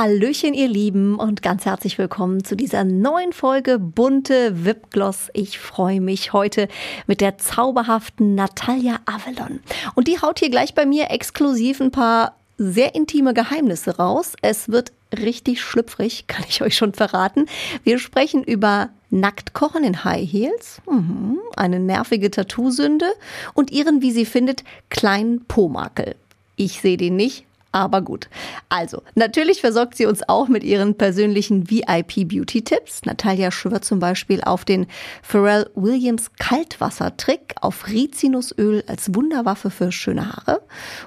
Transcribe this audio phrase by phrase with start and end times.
[0.00, 5.28] Hallöchen, ihr Lieben, und ganz herzlich willkommen zu dieser neuen Folge Bunte Wipgloss.
[5.34, 6.68] Ich freue mich heute
[7.06, 9.60] mit der zauberhaften Natalia Avalon.
[9.94, 14.36] Und die haut hier gleich bei mir exklusiv ein paar sehr intime Geheimnisse raus.
[14.40, 17.44] Es wird richtig schlüpfrig, kann ich euch schon verraten.
[17.84, 23.12] Wir sprechen über Nacktkochen in High Heels, mhm, eine nervige Tattoo-Sünde
[23.52, 26.14] und ihren, wie sie findet, kleinen Po-Makel.
[26.56, 28.28] Ich sehe den nicht, aber gut.
[28.68, 33.04] Also, natürlich versorgt sie uns auch mit ihren persönlichen VIP-Beauty-Tipps.
[33.04, 34.86] Natalia schwört zum Beispiel auf den
[35.22, 40.62] Pharrell Williams Kaltwassertrick, auf Rizinusöl als Wunderwaffe für schöne Haare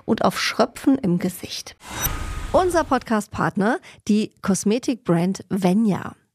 [0.05, 1.75] und auf Schröpfen im Gesicht.
[2.51, 6.15] Unser Podcast-Partner, die Kosmetikbrand Venya.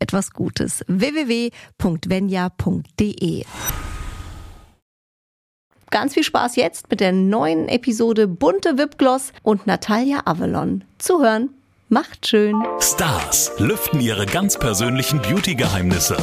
[0.00, 0.84] etwas Gutes.
[0.88, 1.44] www.venya.de
[5.90, 10.84] Ganz viel Spaß jetzt mit der neuen Episode Bunte Wipgloss und Natalia Avalon.
[10.98, 11.50] Zuhören.
[11.88, 12.54] Macht schön.
[12.78, 16.16] Stars lüften ihre ganz persönlichen Beauty-Geheimnisse.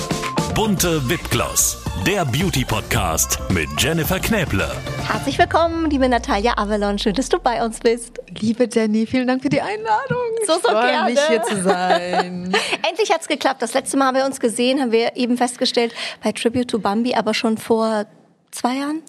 [0.56, 4.70] Bunte Wipgloss, der Beauty-Podcast mit Jennifer Knäble.
[5.06, 7.00] Herzlich willkommen, liebe Natalia Avalon.
[7.00, 8.20] Schön, dass du bei uns bist.
[8.40, 10.18] Liebe Jenny, vielen Dank für die Einladung.
[10.46, 11.10] So, so ich freue gerne.
[11.12, 12.54] mich hier zu sein.
[12.90, 13.62] Endlich hat's geklappt.
[13.62, 17.16] Das letzte Mal haben wir uns gesehen, haben wir eben festgestellt bei Tribute to Bambi,
[17.16, 18.06] aber schon vor
[18.52, 19.02] zwei Jahren.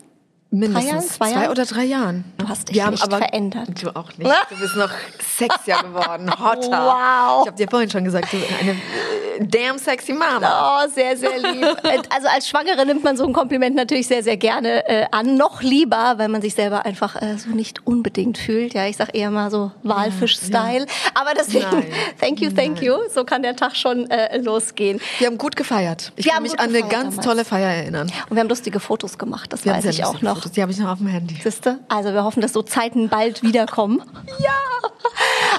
[0.51, 1.03] Mindestens Jahren?
[1.09, 2.25] Zwei zwei, oder drei Jahren.
[2.39, 3.69] Du hast dich Wir nicht aber, verändert.
[3.83, 4.31] Du auch nicht.
[4.49, 4.91] Du bist noch
[5.37, 6.71] sexier geworden, hotter.
[6.71, 7.43] Wow.
[7.43, 10.85] Ich habe dir vorhin schon gesagt, du bist eine äh, damn sexy Mama.
[10.85, 11.67] Oh, sehr, sehr lieb.
[12.11, 15.37] Also als Schwangere nimmt man so ein Kompliment natürlich sehr, sehr gerne äh, an.
[15.37, 18.73] Noch lieber, weil man sich selber einfach äh, so nicht unbedingt fühlt.
[18.73, 20.87] Ja, ich sag eher mal so Walfisch-Style.
[21.15, 21.87] Aber deswegen, Nein.
[22.21, 22.95] thank you, thank you.
[23.13, 25.01] So kann der Tag schon äh, losgehen.
[25.19, 26.13] Wir haben gut gefeiert.
[26.17, 27.27] Ich Wir kann mich an eine ganz damals.
[27.27, 28.11] tolle Feier erinnern.
[28.31, 30.53] Und wir haben lustige Fotos gemacht, das Wir weiß ich auch lustige noch.
[30.53, 31.37] Die habe ich noch auf dem Handy.
[31.43, 31.79] Siehste?
[31.89, 34.03] Also wir hoffen, dass so Zeiten bald wiederkommen.
[34.41, 34.53] Ja!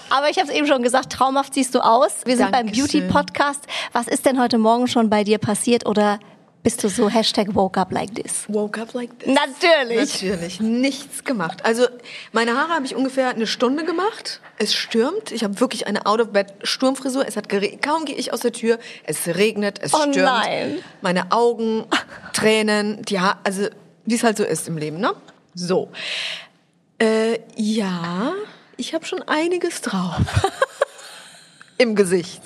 [0.10, 2.12] Aber ich habe es eben schon gesagt, traumhaft siehst du aus.
[2.26, 3.08] Wir sind beim Dankeschön.
[3.08, 3.62] Beauty-Podcast.
[3.94, 6.20] Was ist denn heute Morgen schon bei dir passiert oder
[6.64, 8.46] bist du so Hashtag woke up like this?
[8.48, 9.28] Woke up like this.
[9.34, 10.14] Natürlich.
[10.22, 11.64] Natürlich, nichts gemacht.
[11.66, 11.86] Also
[12.32, 14.42] meine Haare habe ich ungefähr eine Stunde gemacht.
[14.58, 15.32] Es stürmt.
[15.32, 17.28] Ich habe wirklich eine Out-of-Bed-Sturmfrisur.
[17.28, 18.80] Es hat gere- kaum gehe ich aus der Tür.
[19.04, 20.18] Es regnet, es Oh stürmt.
[20.18, 20.80] nein.
[21.02, 21.86] Meine Augen,
[22.34, 23.68] Tränen, die ha also
[24.10, 25.12] wie es halt so ist im Leben, ne?
[25.54, 25.90] So.
[26.98, 28.34] Äh, ja,
[28.76, 30.16] ich habe schon einiges drauf.
[31.82, 32.42] Im Gesicht.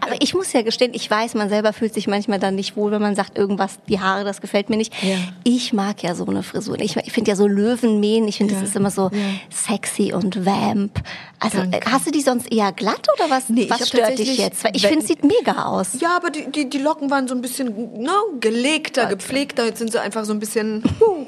[0.00, 2.90] Aber ich muss ja gestehen, ich weiß, man selber fühlt sich manchmal dann nicht wohl,
[2.90, 4.92] wenn man sagt, irgendwas, die Haare, das gefällt mir nicht.
[5.04, 5.16] Ja.
[5.44, 6.78] Ich mag ja so eine Frisur.
[6.80, 8.60] Ich, ich finde ja so Löwenmähen, ich finde, Ja.
[8.60, 9.18] das ist immer so Ja.
[9.50, 11.00] sexy und vamp.
[11.38, 11.76] Also Danke.
[11.78, 14.64] äh, hast du die sonst eher glatt oder was, Nee, was stört dich jetzt?
[14.64, 16.00] Weil ich finde, es sieht mega aus.
[16.00, 17.68] Ja, aber die, die, die Locken waren so ein bisschen
[18.02, 18.10] ne,
[18.40, 19.64] gelegter, gepflegter.
[19.66, 20.82] Jetzt sind sie einfach so ein bisschen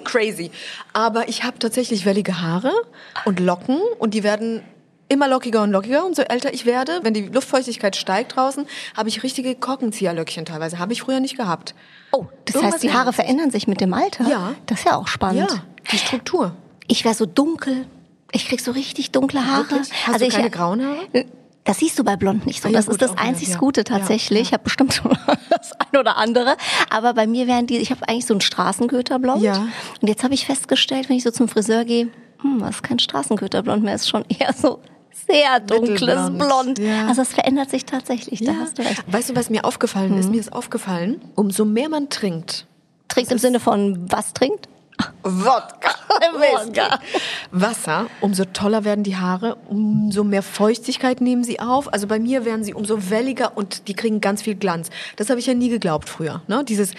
[0.05, 0.51] crazy.
[0.93, 2.73] Aber ich habe tatsächlich wellige Haare
[3.25, 4.63] und Locken und die werden
[5.09, 6.05] immer lockiger und lockiger.
[6.05, 10.79] Und so älter ich werde, wenn die Luftfeuchtigkeit steigt draußen, habe ich richtige Korkenzieherlöckchen teilweise.
[10.79, 11.75] Habe ich früher nicht gehabt.
[12.13, 14.29] Oh, das Irgendwas heißt, die Haare verändern sich mit dem Alter?
[14.29, 14.55] Ja.
[14.67, 15.51] Das ist ja auch spannend.
[15.51, 16.55] Ja, die Struktur.
[16.87, 17.87] Ich wäre so dunkel.
[18.33, 19.71] Ich krieg so richtig dunkle Haare.
[19.71, 20.07] Wirklich?
[20.07, 21.27] Hast du ich, keine grauen Haare?
[21.65, 22.69] Das siehst du bei Blond nicht so.
[22.69, 23.59] Ah, ja, das gut, ist das einzig ja.
[23.59, 24.39] Gute tatsächlich.
[24.39, 24.43] ja.
[24.43, 25.11] Ich habe bestimmt schon
[25.51, 26.57] das ein oder andere.
[26.89, 29.43] Aber bei mir wären die, ich habe eigentlich so ein Straßenköterblond.
[29.43, 29.69] Ja.
[30.01, 32.09] Und jetzt habe ich festgestellt, wenn ich so zum Friseur gehe,
[32.41, 34.81] hm, das ist kein Straßenköterblond mehr, ist schon eher so
[35.27, 36.79] sehr dunkles Blond.
[36.79, 37.07] ja.
[37.07, 39.07] Also es verändert sich tatsächlich, da hast du recht.
[39.07, 39.13] Mhm.
[39.13, 40.31] Weißt du, was mir aufgefallen ist?
[40.31, 42.67] Mir ist aufgefallen, umso mehr man trinkt,
[43.09, 44.69] Trinkt im Sinne von was trinkt?
[45.23, 45.91] Wodka.
[46.33, 47.01] Wodka.
[47.53, 51.93] Wasser, umso toller werden die Haare, umso mehr Feuchtigkeit nehmen sie auf.
[51.93, 54.91] Also bei mir werden sie umso welliger und die kriegen ganz viel Glanz.
[55.17, 56.43] Das habe ich ja nie geglaubt früher.
[56.49, 56.65] Ne?
[56.65, 56.93] Dieses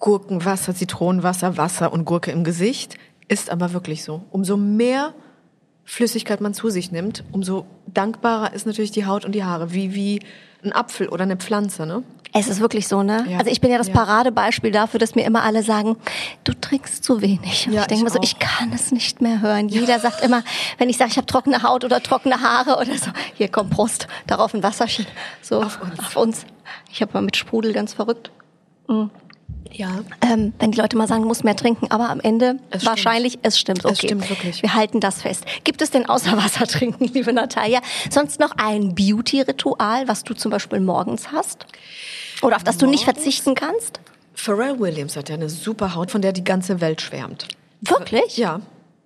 [0.00, 2.96] Gurkenwasser, Zitronenwasser, Wasser und Gurke im Gesicht
[3.28, 4.24] ist aber wirklich so.
[4.30, 5.14] Umso mehr
[5.84, 9.72] Flüssigkeit man zu sich nimmt, umso dankbarer ist natürlich die Haut und die Haare.
[9.72, 10.20] Wie, wie
[10.62, 12.02] ein Apfel oder eine Pflanze, ne?
[12.32, 13.26] Es ist wirklich so, ne?
[13.28, 13.38] Ja.
[13.38, 13.94] Also ich bin ja das Ja.
[13.94, 15.96] Paradebeispiel dafür, dass mir immer alle sagen,
[16.44, 17.66] du trinkst zu wenig.
[17.66, 19.68] Und Ja, ich denke mir so, ich kann es nicht mehr hören.
[19.68, 20.44] Jeder sagt immer,
[20.78, 24.06] wenn ich sage, ich habe trockene Haut oder trockene Haare oder so, hier komm Prost,
[24.28, 25.06] darauf ein Wasserchen.
[25.42, 25.98] So Auf uns.
[25.98, 26.46] Auf uns.
[26.92, 28.30] Ich habe mal mit Sprudel ganz verrückt.
[29.72, 30.00] Ja.
[30.20, 33.38] Ähm, wenn die Leute mal sagen, du musst mehr trinken, aber am Ende Es wahrscheinlich,
[33.42, 33.84] es stimmt.
[33.84, 33.92] Okay.
[33.92, 34.62] Es stimmt wirklich.
[34.62, 35.44] Wir halten das fest.
[35.64, 37.80] Gibt es denn außer Wasser trinken, liebe Natalia,
[38.10, 41.66] sonst noch ein Beauty-Ritual, was du zum Beispiel morgens hast?
[42.42, 43.22] Oder auf das du nicht Morgens?
[43.22, 44.00] verzichten kannst?
[44.34, 47.48] Pharrell Williams hat ja eine super Haut, von der die ganze Welt schwärmt.
[47.80, 48.36] Wirklich?
[48.36, 48.60] Ja.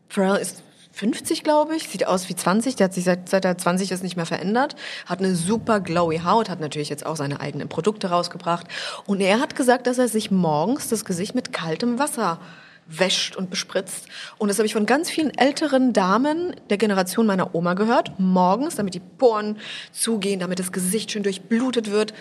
[0.08, 0.63] Pharrell ist
[0.94, 2.76] 50, glaube ich, sieht aus wie 20.
[2.76, 4.76] Der hat sich seit, seit er 20 ist nicht mehr verändert.
[5.06, 8.68] Hat eine super glowy Haut, hat natürlich jetzt auch seine eigenen Produkte rausgebracht.
[9.04, 12.38] Und er hat gesagt, dass er sich morgens das Gesicht mit kaltem Wasser
[12.86, 14.06] wäscht und bespritzt.
[14.38, 18.12] Und das habe ich von ganz vielen älteren Damen der Generation meiner Oma gehört.
[18.18, 19.58] Morgens, damit die Poren
[19.90, 22.14] zugehen, damit das Gesicht schön durchblutet wird.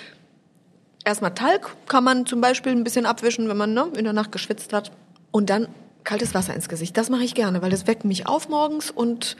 [1.05, 4.31] Erstmal Talg kann man zum Beispiel ein bisschen abwischen, wenn man ne, in der Nacht
[4.31, 4.91] geschwitzt hat.
[5.31, 5.67] Und dann
[6.03, 6.97] kaltes Wasser ins Gesicht.
[6.97, 9.35] Das mache ich gerne, weil das weckt mich auf morgens und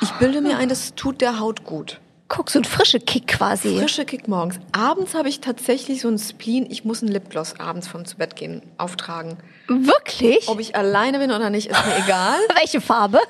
[0.00, 2.00] ich bilde mir ein, das tut der Haut gut.
[2.28, 3.78] Guck, so ein frische Kick quasi.
[3.78, 4.58] Frische Kick morgens.
[4.72, 8.36] Abends habe ich tatsächlich so einen Spleen, ich muss einen Lipgloss abends vom zu Bett
[8.36, 9.36] gehen auftragen.
[9.68, 10.48] Wirklich?
[10.48, 12.38] Ob ich alleine bin oder nicht, ist mir egal.
[12.58, 13.20] Welche Farbe?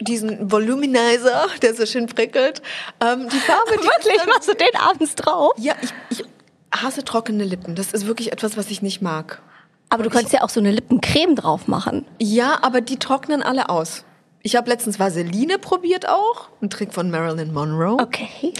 [0.00, 2.62] Diesen Voluminizer, der so schön prickelt.
[3.00, 4.26] Ähm, die Farbe, die Wirklich?
[4.26, 5.54] Machst du den abends drauf?
[5.58, 6.24] ja, ich, ich
[6.70, 7.74] hasse trockene Lippen.
[7.74, 9.42] Das ist wirklich etwas, was ich nicht mag.
[9.90, 12.04] Aber du könntest ja auch so eine Lippencreme drauf machen.
[12.18, 14.04] Ja, aber die trocknen alle aus.
[14.42, 18.00] Ich habe letztens Vaseline probiert auch, ein Trick von Marilyn Monroe.
[18.00, 18.52] Okay.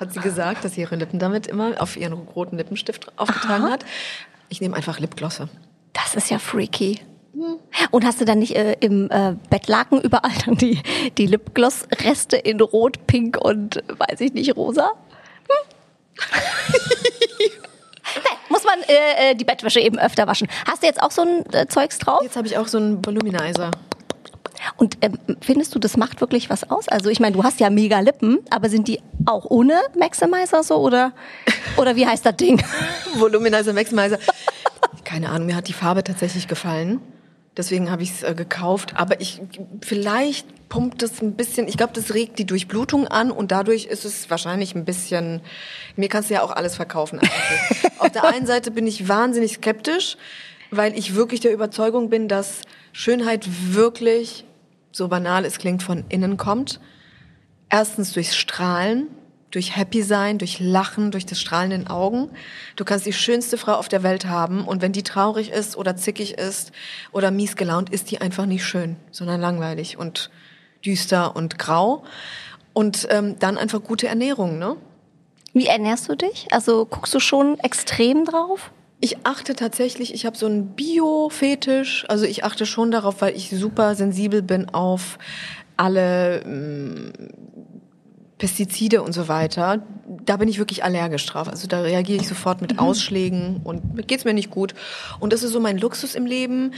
[0.00, 3.84] Hat sie gesagt, dass sie ihre Lippen damit immer auf ihren roten Lippenstift aufgetragen hat.
[4.48, 5.48] Ich nehme einfach Lipglosse.
[5.92, 7.00] Das ist ja freaky.
[7.90, 10.80] Und hast du dann nicht äh, im äh, Bettlaken überall dann die,
[11.18, 14.90] die Lipgloss-Reste in Rot, Pink und weiß ich nicht, rosa?
[15.48, 15.66] Hm?
[18.56, 20.48] muss man äh, äh, die Bettwäsche eben öfter waschen.
[20.66, 22.20] Hast du jetzt auch so ein äh, Zeugs drauf?
[22.22, 23.70] Jetzt habe ich auch so einen Voluminizer.
[24.78, 26.88] Und ähm, findest du, das macht wirklich was aus?
[26.88, 30.76] Also ich meine, du hast ja mega Lippen, aber sind die auch ohne Maximizer so
[30.76, 31.12] oder
[31.76, 32.62] oder wie heißt das Ding?
[33.14, 34.18] Voluminizer, Maximizer.
[35.04, 37.00] Keine Ahnung, mir hat die Farbe tatsächlich gefallen.
[37.56, 38.94] Deswegen habe ich es äh, gekauft.
[38.96, 39.40] Aber ich
[39.80, 41.68] vielleicht pumpt es ein bisschen.
[41.68, 45.40] Ich glaube, das regt die Durchblutung an und dadurch ist es wahrscheinlich ein bisschen.
[45.96, 47.20] Mir kannst du ja auch alles verkaufen.
[47.98, 50.16] Auf der einen Seite bin ich wahnsinnig skeptisch,
[50.70, 52.62] weil ich wirklich der Überzeugung bin, dass
[52.92, 54.44] Schönheit wirklich,
[54.92, 56.80] so banal es klingt, von innen kommt.
[57.70, 59.08] Erstens durchs Strahlen,
[59.50, 62.30] durch Happy sein, durch Lachen, durch das Strahlen in den Augen.
[62.74, 65.96] Du kannst die schönste Frau auf der Welt haben und wenn die traurig ist oder
[65.96, 66.72] zickig ist
[67.12, 70.30] oder mies gelaunt, ist die einfach nicht schön, sondern langweilig und
[70.84, 72.04] düster und grau.
[72.72, 74.76] Und ähm, dann einfach gute Ernährung, ne?
[75.54, 76.48] Wie ernährst du dich?
[76.50, 78.70] Also guckst du schon extrem drauf?
[79.00, 82.04] Ich achte tatsächlich, ich habe so einen Bio-Fetisch.
[82.08, 85.18] Also ich achte schon darauf, weil ich super sensibel bin auf
[85.78, 87.12] alle ähm,
[88.38, 89.82] Pestizide und so weiter.
[90.06, 91.48] Da bin ich wirklich allergisch drauf.
[91.48, 94.74] Also da reagiere ich sofort mit Ausschlägen und geht's mir nicht gut.
[95.20, 96.72] Und das ist so mein Luxus im Leben.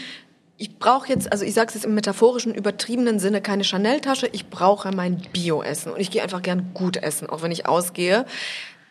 [0.56, 4.28] Ich brauche jetzt, also ich sage es jetzt im metaphorischen, übertriebenen Sinne, keine Chanel-Tasche.
[4.32, 5.92] Ich brauche mein Bio-Essen.
[5.92, 8.24] Und ich gehe einfach gern gut essen, auch wenn ich ausgehe.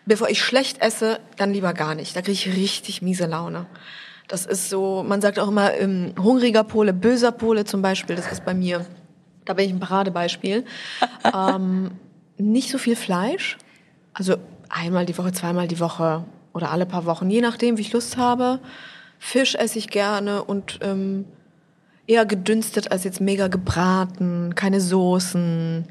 [0.05, 2.15] Bevor ich schlecht esse, dann lieber gar nicht.
[2.15, 3.65] Da kriege ich richtig miese Laune.
[4.27, 8.29] Das ist so, man sagt auch immer, ähm, hungriger Pole, böser Pole zum Beispiel, das
[8.29, 8.85] ist bei mir.
[9.45, 10.65] Da bin ich ein Paradebeispiel.
[11.33, 11.91] ähm,
[12.37, 13.57] nicht so viel Fleisch.
[14.13, 14.37] Also
[14.69, 18.17] einmal die Woche, zweimal die Woche oder alle paar Wochen, je nachdem, wie ich Lust
[18.17, 18.59] habe.
[19.19, 21.25] Fisch esse ich gerne und ähm,
[22.07, 25.87] eher gedünstet als jetzt mega gebraten, keine Soßen,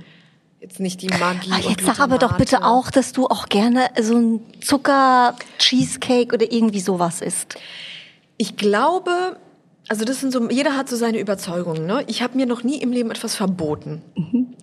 [0.61, 1.51] jetzt nicht die Magie.
[1.53, 6.51] Ach, jetzt sag aber doch bitte auch, dass du auch gerne so ein Zucker-Cheesecake oder
[6.51, 7.57] irgendwie sowas isst.
[8.39, 9.37] Ich glaube,
[9.89, 11.87] also das sind so, jeder hat so seine Überzeugungen.
[11.87, 12.05] Ne?
[12.09, 14.03] Ich habe mir noch nie im Leben etwas verboten.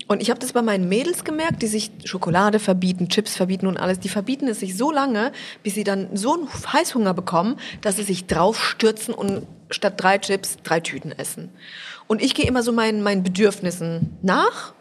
[0.08, 3.78] Und ich habe das bei meinen Mädels gemerkt, die sich Schokolade verbieten, Chips verbieten und
[3.78, 4.00] alles.
[4.00, 5.32] Die verbieten es sich so lange,
[5.64, 10.58] bis sie dann so einen Heißhunger bekommen, dass sie sich draufstürzen und statt drei Chips
[10.64, 11.50] drei Tüten essen.
[12.08, 14.74] Und ich gehe immer so meinen, meinen Bedürfnissen nach.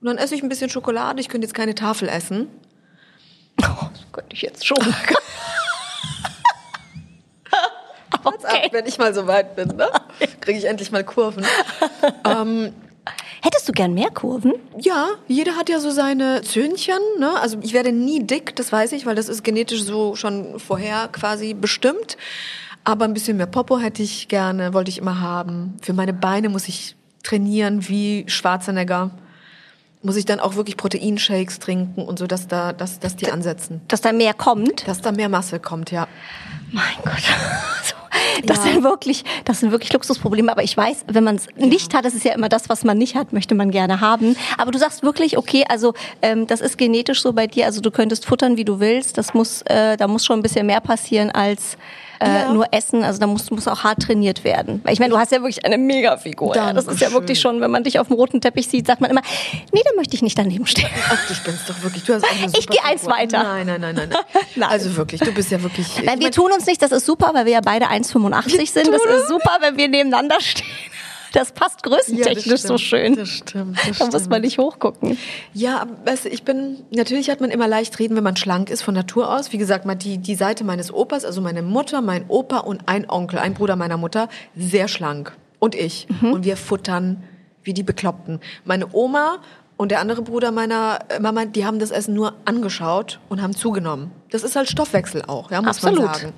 [0.00, 1.20] Und dann esse ich ein bisschen Schokolade.
[1.20, 2.46] Ich könnte jetzt keine Tafel essen.
[3.60, 4.78] Oh, das könnte ich jetzt schon.
[8.24, 9.88] Wart's ab, wenn ich mal so weit bin, ne?
[10.40, 11.44] kriege ich endlich mal Kurven.
[12.24, 12.72] ähm,
[13.42, 14.52] Hättest du gern mehr Kurven?
[14.78, 16.98] Ja, jeder hat ja so seine Zöhnchen.
[17.18, 17.40] Ne?
[17.40, 21.08] Also ich werde nie dick, das weiß ich, weil das ist genetisch so schon vorher
[21.08, 22.18] quasi bestimmt.
[22.84, 25.76] Aber ein bisschen mehr Popo hätte ich gerne, wollte ich immer haben.
[25.80, 29.10] Für meine Beine muss ich trainieren wie Schwarzenegger.
[30.02, 33.80] muss ich dann auch wirklich Proteinshakes trinken und so, dass da, dass, dass die ansetzen.
[33.88, 34.86] Dass da mehr kommt.
[34.86, 36.08] Dass da mehr Masse kommt, ja.
[36.72, 37.22] Mein Gott.
[38.46, 38.72] Das ja.
[38.72, 40.50] sind wirklich, das sind wirklich Luxusprobleme.
[40.50, 42.98] Aber ich weiß, wenn man es nicht hat, das ist ja immer das, was man
[42.98, 44.36] nicht hat, möchte man gerne haben.
[44.58, 47.66] Aber du sagst wirklich, okay, also ähm, das ist genetisch so bei dir.
[47.66, 49.18] Also du könntest futtern, wie du willst.
[49.18, 51.76] Das muss, äh, da muss schon ein bisschen mehr passieren als
[52.20, 53.02] äh, nur essen.
[53.02, 54.80] Also da muss, muss auch hart trainiert werden.
[54.84, 56.54] Weil ich meine, du hast ja wirklich eine Mega-Figur.
[56.54, 56.72] Ja.
[56.72, 59.10] Das ist ja wirklich schon, wenn man dich auf dem roten Teppich sieht, sagt man
[59.10, 59.22] immer,
[59.72, 60.88] nee, da möchte ich nicht daneben stehen.
[61.08, 62.04] Ach, du spinnst doch wirklich.
[62.04, 63.42] Du hast auch eine ich gehe eins weiter.
[63.42, 64.08] Nein, nein, nein, nein,
[64.56, 64.68] nein.
[64.68, 65.86] Also wirklich, du bist ja wirklich.
[66.04, 68.88] Nein, wir tun uns nicht, das ist super, weil wir ja beide 1,85 sind.
[68.88, 70.66] Das ist super, wenn wir nebeneinander stehen.
[71.32, 73.16] Das passt größentechnisch ja, das so schön.
[73.16, 73.78] Das stimmt.
[73.86, 75.16] Das da muss man nicht hochgucken.
[75.52, 78.82] Ja, weißt du, ich bin, natürlich hat man immer leicht reden, wenn man schlank ist
[78.82, 79.52] von Natur aus.
[79.52, 83.08] Wie gesagt, mal die, die Seite meines Opas, also meine Mutter, mein Opa und ein
[83.08, 85.36] Onkel, ein Bruder meiner Mutter, sehr schlank.
[85.58, 86.08] Und ich.
[86.20, 86.32] Mhm.
[86.32, 87.22] Und wir futtern
[87.62, 88.40] wie die Bekloppten.
[88.64, 89.38] Meine Oma
[89.76, 94.10] und der andere Bruder meiner Mama, die haben das Essen nur angeschaut und haben zugenommen.
[94.30, 96.04] Das ist halt Stoffwechsel auch, ja, muss Absolut.
[96.04, 96.32] man sagen.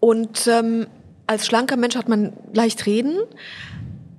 [0.00, 0.86] Und ähm,
[1.26, 3.18] als schlanker Mensch hat man leicht reden,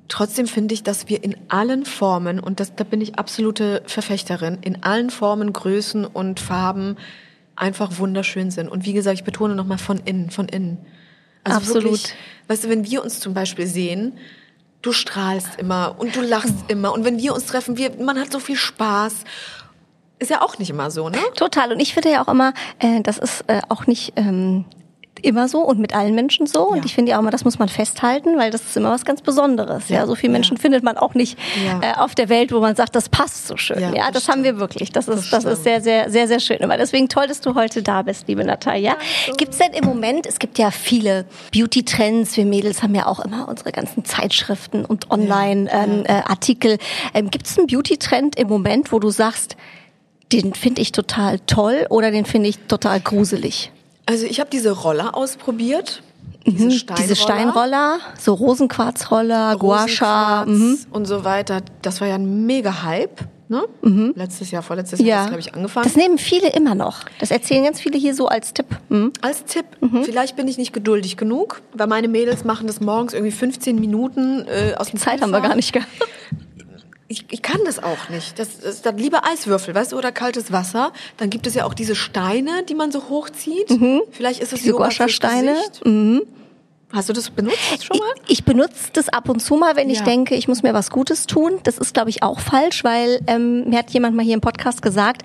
[0.10, 4.58] Trotzdem finde ich, dass wir in allen Formen, und das, da bin ich absolute Verfechterin,
[4.62, 6.98] in allen Formen, Größen und Farben
[7.56, 8.70] einfach wunderschön sind.
[8.70, 10.80] Und wie gesagt, ich betone nochmal von innen, von innen.
[11.44, 11.84] Also Absolut.
[11.84, 12.16] Wirklich,
[12.48, 14.18] weißt du, wenn wir uns zum Beispiel sehen,
[14.82, 16.92] du strahlst immer und du lachst immer.
[16.94, 19.13] Und wenn wir uns treffen, wir, man hat so viel Spaß.
[20.18, 21.20] Ist ja auch nicht immer so, ne?
[21.36, 21.72] Total.
[21.72, 24.66] Und ich finde ja auch immer, äh, das ist äh, auch nicht ähm,
[25.23, 26.67] immer so und mit allen Menschen so.
[26.67, 29.05] Und ich finde ja auch immer, das muss man festhalten, weil das ist immer was
[29.05, 29.89] ganz Besonderes.
[29.89, 30.61] Ja, ja so viele Menschen ja.
[30.61, 31.38] findet man auch nicht
[31.81, 33.79] äh, auf der Welt, wo man sagt, das passt so schön.
[33.79, 34.91] Ja, das, das haben wir wirklich.
[34.91, 36.63] Das ist, das, das ist sehr, sehr, sehr, sehr schön.
[36.63, 38.97] Aber deswegen toll, dass du heute da bist, liebe Natalia.
[39.38, 43.19] Gibt es denn im Moment, es gibt ja viele Beauty-Trends, wir Mädels haben ja auch
[43.19, 46.71] immer unsere ganzen Zeitschriften und Online-Artikel.
[46.71, 46.79] Ähm,
[47.13, 49.55] äh, ähm, Gibt es einen Beauty-Trend im Moment, wo du sagst,
[50.31, 53.71] den finde ich total toll oder den finde ich total gruselig?
[54.10, 56.01] Also ich habe diese Roller ausprobiert.
[56.48, 57.04] Diese, mhm, Steinroller.
[57.04, 60.80] diese Steinroller, so Rosenquarzroller, Guasha mhm.
[60.92, 61.62] und so weiter.
[61.84, 63.20] Das war ja ein mega Hype.
[63.50, 63.66] Ne?
[63.84, 64.13] Mhm.
[64.16, 65.25] Letztes Jahr, vorletztes Jahr ja.
[65.25, 65.84] glaube ich, angefangen.
[65.84, 67.01] Das nehmen viele immer noch.
[67.20, 68.66] Das erzählen ganz viele hier so als Tipp.
[68.89, 69.13] Mhm.
[69.22, 69.66] Als Tipp.
[69.80, 70.04] Mhm.
[70.04, 74.48] Vielleicht bin ich nicht geduldig genug, weil meine Mädels machen das morgens irgendwie 15 Minuten
[74.48, 75.89] äh, aus dem Zeit haben wir gar nicht gehabt
[77.10, 78.38] ich, ich kann das auch nicht.
[78.38, 80.94] Das, das dann lieber Eiswürfel, weißt du, oder kaltes Wasser.
[81.18, 83.72] Dann gibt es ja auch diese Steine, die man so hochzieht.
[83.72, 84.04] Mhm.
[84.12, 85.56] Vielleicht ist es diese Goscha-Steine.
[85.84, 86.22] Mhm.
[86.94, 88.13] Hast du das benutzt schon mal?
[88.28, 89.96] Ich, ich benutze das ab und zu mal, wenn ja.
[89.96, 91.60] ich denke, ich muss mir was Gutes tun.
[91.63, 94.84] Das ist, glaube ich, auch falsch, weil ähm, mir hat jemand mal hier im Podcast
[94.84, 95.24] gesagt,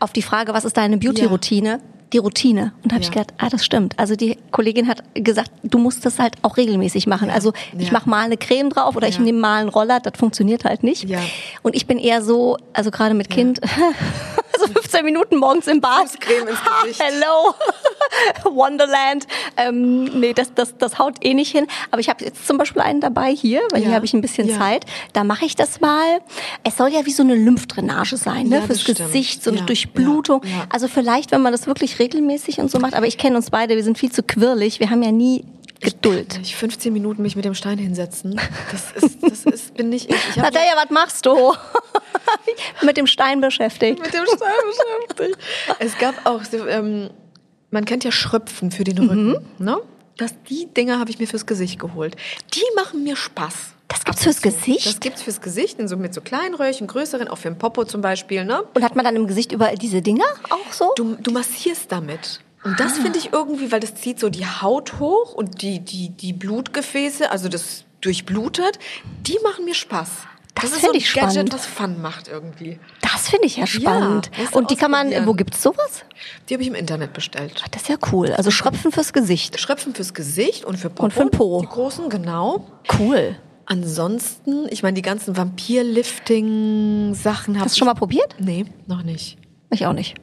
[0.00, 1.68] auf die Frage, was ist deine Beauty-Routine?
[1.68, 2.72] Ja die Routine.
[2.82, 3.08] Und da habe ja.
[3.08, 3.98] ich gedacht, ah, das stimmt.
[3.98, 7.28] Also die Kollegin hat gesagt, du musst das halt auch regelmäßig machen.
[7.28, 7.34] Ja.
[7.34, 7.92] Also ich ja.
[7.92, 11.06] mache mal eine Creme drauf oder ich nehme mal einen Roller, das funktioniert halt nicht.
[11.62, 13.60] Und ich bin eher so, also gerade mit Kind,
[14.60, 16.08] also 15 Minuten morgens im Bad.
[16.08, 17.02] Fußcreme ins Gesicht.
[17.02, 17.54] Hello,
[18.56, 19.26] Wonderland.
[19.56, 21.66] Ähm, nee, das, das, das haut eh nicht hin.
[21.90, 24.50] Aber ich habe jetzt zum Beispiel einen dabei hier, weil hier habe ich ein bisschen
[24.50, 24.84] Zeit.
[25.12, 26.20] Da mache ich das mal.
[26.64, 28.62] Es soll ja wie so eine Lymphdrainage sein, ne?
[28.62, 30.42] Fürs Gesicht, so eine Durchblutung.
[30.68, 32.94] Also vielleicht, wenn man das wirklich regelmäßig und so macht.
[32.94, 34.80] Aber ich kenne uns beide, wir sind viel zu quirlig.
[34.80, 35.44] Wir haben ja nie
[35.80, 36.38] Geduld.
[36.42, 38.38] Ich 15 Minuten mich mit dem Stein hinsetzen.
[38.70, 40.16] Das ist, das ist, bin nicht ich.
[40.30, 41.54] ich Natalia, was machst du?
[42.82, 44.00] mit dem Stein beschäftigt.
[44.00, 45.38] Mit dem Stein beschäftigt.
[45.78, 47.10] es gab auch, so, ähm,
[47.70, 49.64] man kennt ja Schröpfen für den Rücken, mhm.
[49.64, 49.78] ne?
[50.16, 52.14] Das, die Dinger habe ich mir fürs Gesicht geholt.
[52.52, 53.74] Die machen mir Spaß.
[53.88, 54.86] Das gibt's fürs Gesicht?
[54.86, 57.84] Das gibt's fürs Gesicht, in so, mit so kleinen Röhrchen, größeren, auch für den Popo
[57.84, 58.44] zum Beispiel.
[58.44, 58.62] Ne?
[58.74, 60.92] Und hat man dann im Gesicht überall diese Dinger auch so?
[60.94, 62.40] Du, du massierst damit.
[62.62, 63.02] Und das ah.
[63.02, 67.30] finde ich irgendwie, weil das zieht so die Haut hoch und die, die, die Blutgefäße,
[67.30, 68.78] also das durchblutet,
[69.22, 70.10] die machen mir Spaß.
[70.54, 71.52] Das, das finde so ich Gadget, spannend.
[71.52, 72.78] das Fun macht irgendwie.
[73.00, 74.30] Das finde ich ja spannend.
[74.36, 76.04] Ja, und die kann man, wo gibt's sowas?
[76.48, 77.62] Die habe ich im Internet bestellt.
[77.64, 78.32] Ach, das ist ja cool.
[78.32, 79.60] Also Schröpfen fürs Gesicht.
[79.60, 81.04] Schröpfen fürs Gesicht und für Popo.
[81.04, 81.60] Und für den Po.
[81.60, 82.66] Die großen, genau.
[82.98, 83.36] Cool.
[83.66, 88.34] Ansonsten, ich meine, die ganzen Vampir-Lifting-Sachen habe Hast du schon mal probiert?
[88.38, 89.38] Nee, noch nicht.
[89.70, 90.16] Ich auch nicht.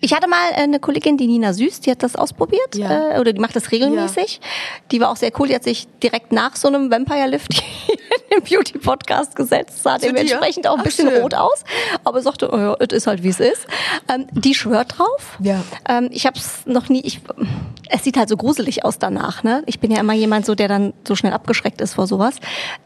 [0.00, 3.16] Ich hatte mal äh, eine Kollegin, die Nina Süß, die hat das ausprobiert ja.
[3.16, 4.40] äh, oder die macht das regelmäßig.
[4.40, 4.48] Ja.
[4.92, 5.48] Die war auch sehr cool.
[5.48, 7.54] Die hat sich direkt nach so einem Vampire Lift
[8.30, 9.82] in den Beauty Podcast gesetzt.
[9.82, 11.22] Sah dementsprechend auch ein Ach, bisschen schön.
[11.22, 11.64] rot aus,
[12.04, 13.66] aber sagte, oh ja, es ist halt wie es ist.
[14.08, 15.36] Ähm, die schwört drauf.
[15.40, 15.62] Ja.
[15.88, 17.00] Ähm, ich habe es noch nie.
[17.00, 17.20] Ich,
[17.88, 19.42] es sieht halt so gruselig aus danach.
[19.42, 19.64] Ne?
[19.66, 22.36] Ich bin ja immer jemand so, der dann so schnell abgeschreckt ist vor sowas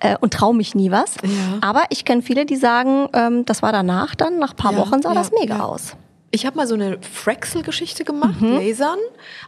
[0.00, 1.16] äh, und traue mich nie was.
[1.22, 1.58] Ja.
[1.60, 4.38] Aber ich kenne viele, die sagen, ähm, das war danach dann.
[4.38, 5.94] Nach paar Wochen sah das mega aus.
[6.34, 8.54] Ich habe mal so eine Fraxel-Geschichte gemacht, mhm.
[8.56, 8.98] Lasern,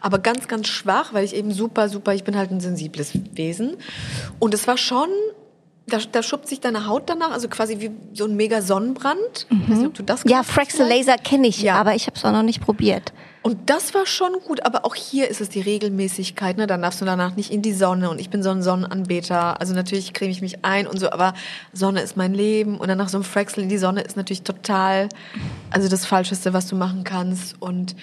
[0.00, 3.76] aber ganz, ganz schwach, weil ich eben super, super, ich bin halt ein sensibles Wesen.
[4.38, 5.08] Und es war schon
[5.86, 9.46] da, da schuppt sich deine Haut danach, also quasi wie so ein mega Sonnenbrand.
[9.50, 11.06] Ich weiß nicht, ob du das Ja, kennst Fraxel vielleicht.
[11.08, 11.74] Laser kenne ich, Ja.
[11.76, 13.12] aber ich habe es auch noch nicht probiert.
[13.44, 16.66] Und das war schon gut, aber auch hier ist es die Regelmäßigkeit, ne?
[16.66, 19.60] Dann darfst du danach nicht in die Sonne und ich bin so ein Sonnenanbeter.
[19.60, 21.34] Also natürlich creme ich mich ein und so, aber
[21.74, 24.44] Sonne ist mein Leben und dann nach so einem Fraxel in die Sonne ist natürlich
[24.44, 25.10] total,
[25.70, 27.60] also das Falscheste, was du machen kannst.
[27.60, 27.94] Und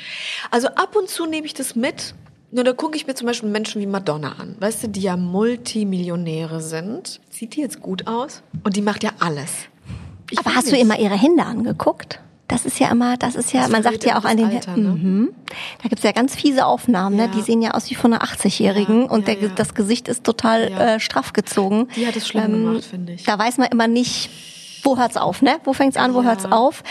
[0.51, 2.13] also ab und zu nehme ich das mit.
[2.51, 5.17] Nur da gucke ich mir zum Beispiel Menschen wie Madonna an, weißt du, die ja
[5.17, 7.19] Multimillionäre sind.
[7.31, 8.43] Sieht die jetzt gut aus?
[8.63, 9.49] Und die macht ja alles.
[10.29, 10.81] Ich aber hast du nicht.
[10.81, 12.19] immer ihre Hände angeguckt?
[12.51, 14.75] Das ist ja immer, das ist ja, Das man sagt ja auch an den Alter,
[14.75, 14.89] ne?
[14.89, 15.29] Mhm.
[15.81, 17.23] Da gibt's ja ganz fiese Aufnahmen, ne?
[17.23, 17.27] Ja.
[17.29, 20.69] die sehen ja aus wie von einer 80-Jährigen Ja, und der, das Gesicht ist total
[20.69, 20.95] Ja.
[20.95, 21.87] äh, straff gezogen.
[21.95, 23.23] Die hat es schlimm gemacht, finde ich.
[23.23, 24.29] Da weiß man immer nicht,
[24.83, 25.57] wo hört's auf, ne?
[25.63, 26.83] Wo fängt's an, wo hört's auf?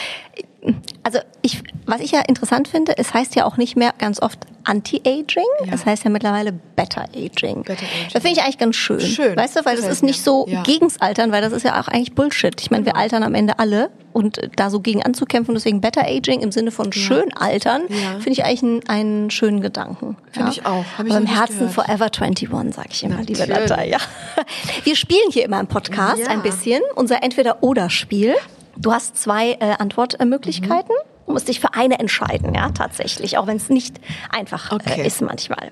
[1.03, 4.41] Also ich, was ich ja interessant finde, es heißt ja auch nicht mehr ganz oft
[4.65, 5.73] Anti-Aging, Ja.
[5.73, 7.63] es heißt ja mittlerweile Better-Aging.
[7.63, 8.09] Better Aging.
[8.13, 9.01] Das finde ich eigentlich ganz schön.
[9.01, 9.35] Schön.
[9.37, 10.63] Weißt du, weil das Gefällt ist nicht so Ja.
[10.63, 12.61] gegens Altern, weil das ist ja auch eigentlich Bullshit.
[12.61, 13.03] Ich meine, wir Genau.
[13.03, 16.93] altern am Ende alle und da so gegen anzukämpfen, deswegen Better Aging im Sinne von
[16.93, 18.13] schön altern, Ja.
[18.21, 20.19] finde ich eigentlich einen, einen schönen Gedanken.
[20.33, 20.85] Finde ich auch.
[20.99, 21.73] Hab ich Aber im Herzen gehört.
[21.73, 23.71] Forever 21, sage ich immer, liebe Natürlich.
[23.71, 23.99] Natalia.
[24.85, 26.27] Wir spielen hier immer im Podcast Ja.
[26.29, 28.35] ein bisschen unser Entweder-Oder-Spiel.
[28.77, 30.95] Du hast zwei äh, Antwortmöglichkeiten.
[31.27, 34.01] Du musst dich für eine entscheiden, ja, tatsächlich, auch wenn es nicht
[34.31, 35.07] einfach äh, Okay.
[35.07, 35.71] ist manchmal.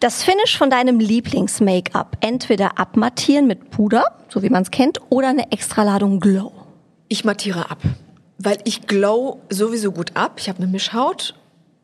[0.00, 5.28] Das Finish von deinem Lieblings-Make-up entweder abmattieren mit Puder, so wie man es kennt, oder
[5.28, 6.52] eine Extraladung Glow.
[7.08, 7.78] Ich mattiere ab,
[8.38, 10.34] weil ich glow sowieso gut ab.
[10.38, 11.34] Ich habe eine Mischhaut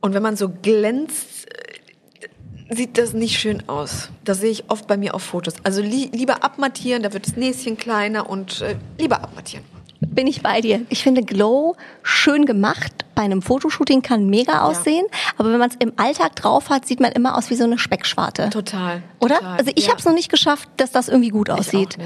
[0.03, 4.11] und wenn man so glänzt, äh, sieht das nicht schön aus.
[4.25, 5.55] Das sehe ich oft bei mir auf Fotos.
[5.63, 9.65] Also li lieber abmattieren, da wird das Näschen kleiner und äh, lieber abmattieren.
[10.09, 10.83] Bin ich bei dir.
[10.89, 12.93] Ich finde Glow schön gemacht.
[13.15, 15.07] Bei einem Fotoshooting kann mega aussehen,
[15.37, 17.79] aber wenn man es im Alltag drauf hat, sieht man immer aus wie so eine
[17.79, 18.51] Speckschwarte.
[18.51, 19.03] Total.
[19.21, 19.37] Oder?
[19.37, 19.59] total.
[19.59, 19.91] Also ich Ja.
[19.91, 21.97] habe es noch nicht geschafft, dass das irgendwie gut Ich aussieht.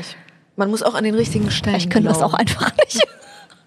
[0.56, 1.88] Man muss auch an den richtigen Stellen.
[1.88, 3.00] Können wir es auch einfach nicht.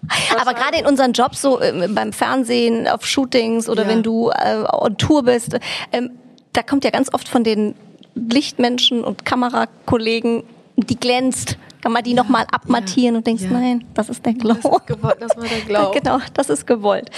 [0.40, 3.88] Aber gerade in unseren Jobs, so ähm, beim Fernsehen, auf Shootings oder Ja.
[3.88, 5.58] wenn du äh, on Tour bist,
[5.92, 6.10] ähm,
[6.52, 7.74] da kommt ja ganz oft von den
[8.14, 10.42] Lichtmenschen und Kamerakollegen,
[10.76, 11.56] die glänzt.
[11.82, 13.50] Kann man die noch nochmal abmattieren ja, und denkst, ja.
[13.50, 14.54] nein, das ist der Glow.
[14.54, 15.90] Das ist gewollt, das war der Glow.
[15.94, 17.10] Genau, das ist gewollt.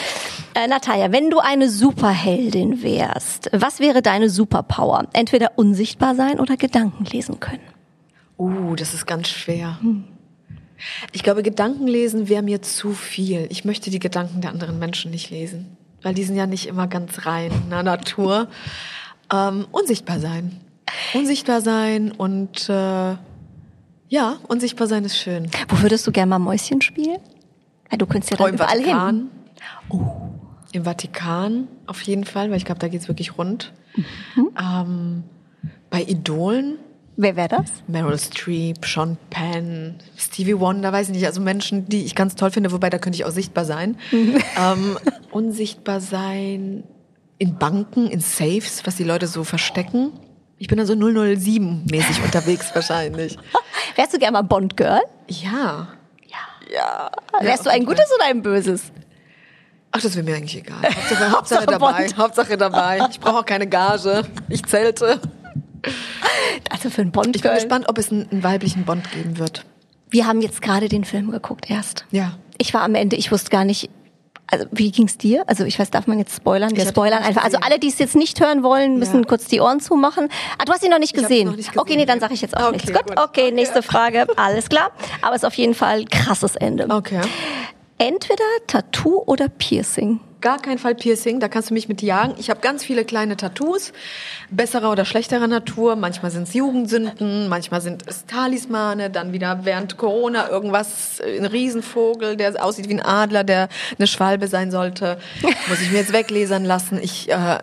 [0.55, 5.09] Äh, Natalia, wenn du eine Superheldin wärst, was wäre deine Superpower?
[5.13, 7.61] Entweder unsichtbar sein oder Gedanken lesen können.
[8.39, 9.79] Uh, das ist ganz schwer.
[11.13, 13.47] Ich glaube, Gedankenlesen wäre mir zu viel.
[13.51, 16.87] Ich möchte die Gedanken der anderen Menschen nicht lesen, weil die sind ja nicht immer
[16.87, 18.49] ganz rein in der Natur.
[19.33, 20.61] Ähm, unsichtbar sein.
[21.15, 23.15] Unsichtbar sein und äh,
[24.13, 25.49] ja, unsichtbar sein ist schön.
[25.69, 27.19] Wo würdest du gerne mal Mäuschen spielen?
[27.91, 29.31] Ja, du könntest ja Oh, dann im überall Vatikan.
[29.91, 30.01] hin.
[30.73, 33.73] Im Vatikan auf jeden Fall, weil ich glaube, da geht's wirklich rund.
[34.59, 35.23] Ähm,
[35.91, 36.77] bei Idolen
[37.17, 37.71] Wer wäre das?
[37.89, 42.51] Meryl Streep, Sean Penn, Stevie Wonder, weiß ich nicht, also Menschen, die ich ganz toll
[42.51, 43.97] finde, wobei da könnte ich auch sichtbar sein.
[44.13, 44.99] ähm,
[45.31, 46.85] unsichtbar sein
[47.37, 50.13] in Banken, in Safes, was die Leute so verstecken.
[50.63, 53.37] Ich bin da so 007-mäßig unterwegs wahrscheinlich.
[53.97, 55.01] Wärst du gerne mal Bond-Girl?
[55.27, 55.89] Ja.
[56.73, 57.11] Ja.
[57.41, 58.93] Wärst du auf ein gutes oder ein böses?
[59.91, 60.77] Ach, das wäre mir eigentlich egal.
[60.85, 62.03] Hauptsache, Hauptsache dabei.
[62.05, 62.17] Bond.
[62.17, 63.01] Hauptsache dabei.
[63.11, 64.23] Ich brauche auch keine Gage.
[64.49, 65.21] Ich zelte.
[66.71, 69.65] Also für ein Ich bin gespannt, ob es einen, einen weiblichen Bond geben wird.
[70.11, 72.07] Wir haben jetzt gerade den Film geguckt erst.
[72.13, 72.39] Ja.
[72.59, 73.91] Ich war am Ende, ich wusste gar nicht,
[74.53, 75.43] also wie ging's dir?
[75.49, 76.77] Also ich weiß, darf man jetzt spoilern?
[76.77, 77.43] Wir spoilern einfach.
[77.43, 79.27] Also alle, die es jetzt nicht hören wollen, müssen Ja.
[79.27, 80.29] kurz die Ohren zumachen.
[80.59, 81.49] Ah, du hast ihn noch nicht gesehen.
[81.49, 82.93] noch nicht gesehen, Okay, nee, dann sage ich jetzt auch Okay, nichts.
[82.93, 83.19] Gut, gut.
[83.19, 84.27] okay, nächste Frage.
[84.37, 84.91] Alles klar.
[85.23, 86.87] Aber es ist auf jeden Fall ein krasses Ende.
[86.91, 87.21] Okay.
[88.05, 90.19] Entweder Tattoo oder Piercing.
[90.41, 92.35] Gar kein Fall Piercing, da kannst du mich mit jagen.
[92.37, 93.93] Ich habe ganz viele kleine Tattoos,
[94.51, 95.95] besserer oder schlechterer Natur.
[95.95, 101.45] Manchmal sind es Jugendsünden, manchmal sind es Talismane, dann wieder während Corona irgendwas, äh, ein
[101.45, 105.19] Riesenvogel, der aussieht wie ein Adler, der eine Schwalbe sein sollte.
[105.69, 106.99] Muss ich mir jetzt weglesern lassen.
[107.01, 107.59] Ich, äh, äh,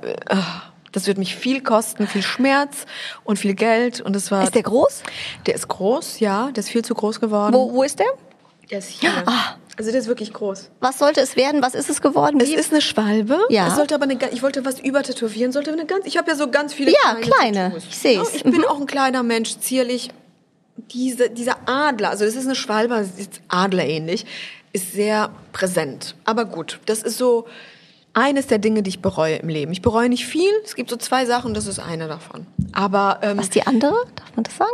[0.93, 2.86] das wird mich viel kosten, viel Schmerz
[3.25, 3.99] und viel Geld.
[3.99, 4.45] Und es war.
[4.45, 5.04] Ist der groß?
[5.47, 6.49] Der ist groß, ja.
[6.52, 7.54] Der ist viel zu groß geworden.
[7.54, 8.08] Wo, wo ist der?
[8.69, 9.10] Der ist hier.
[9.25, 9.55] Ah.
[9.77, 10.69] Also der ist wirklich groß.
[10.82, 11.62] Was sollte es werden?
[11.62, 12.39] Was ist es geworden?
[12.41, 13.39] Es Wie- ist eine Schwalbe.
[13.49, 13.67] Ja.
[13.69, 16.49] Es sollte aber eine, ich wollte was übertätowieren, sollte eine ganz, ich habe ja so
[16.51, 17.21] ganz viele Ja, kleine,
[17.69, 17.77] kleine.
[17.77, 18.17] Ich seh's.
[18.17, 20.12] Ja, ich bin auch ein kleiner Mensch, zierlich.
[20.91, 24.25] Diese, dieser Adler, also das ist eine Schwalbe, das ist adlerähnlich,
[24.73, 26.15] ist sehr präsent.
[26.25, 27.45] Aber gut, das ist so
[28.13, 29.71] eines der Dinge, die ich bereue im Leben.
[29.71, 30.51] Ich bereue nicht viel.
[30.65, 32.47] Es gibt so zwei Sachen, das ist eine davon.
[32.73, 33.95] Aber ähm, Was die andere?
[34.15, 34.71] Darf man das sagen?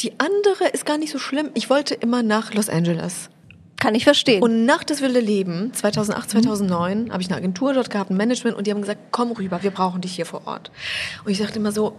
[0.00, 1.50] Die andere ist gar nicht so schlimm.
[1.54, 3.30] Ich wollte immer nach Los Angeles.
[3.78, 4.42] Kann ich verstehen.
[4.42, 8.56] Und nach das wilde Leben, 2008, 2009, habe ich eine Agentur dort gehabt, ein Management,
[8.56, 10.70] und die haben gesagt, komm rüber, wir brauchen dich hier vor Ort.
[11.24, 11.96] Und ich dachte immer so,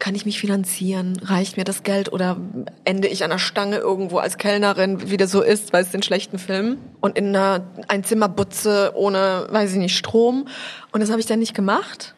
[0.00, 1.18] kann ich mich finanzieren?
[1.22, 2.36] Reicht mir das Geld oder
[2.84, 6.02] ende ich an der Stange irgendwo als Kellnerin, wie das so ist, weil es in
[6.02, 10.46] schlechten Filmen und in einer, ein Zimmer butze ohne, weiß ich nicht, Strom.
[10.92, 12.14] Und das habe ich dann nicht gemacht.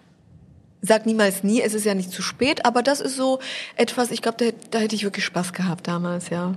[0.82, 3.40] Sag niemals nie, es ist ja nicht zu spät, aber das ist so
[3.76, 6.54] etwas, ich glaube, da, da hätte ich wirklich Spaß gehabt damals, ja.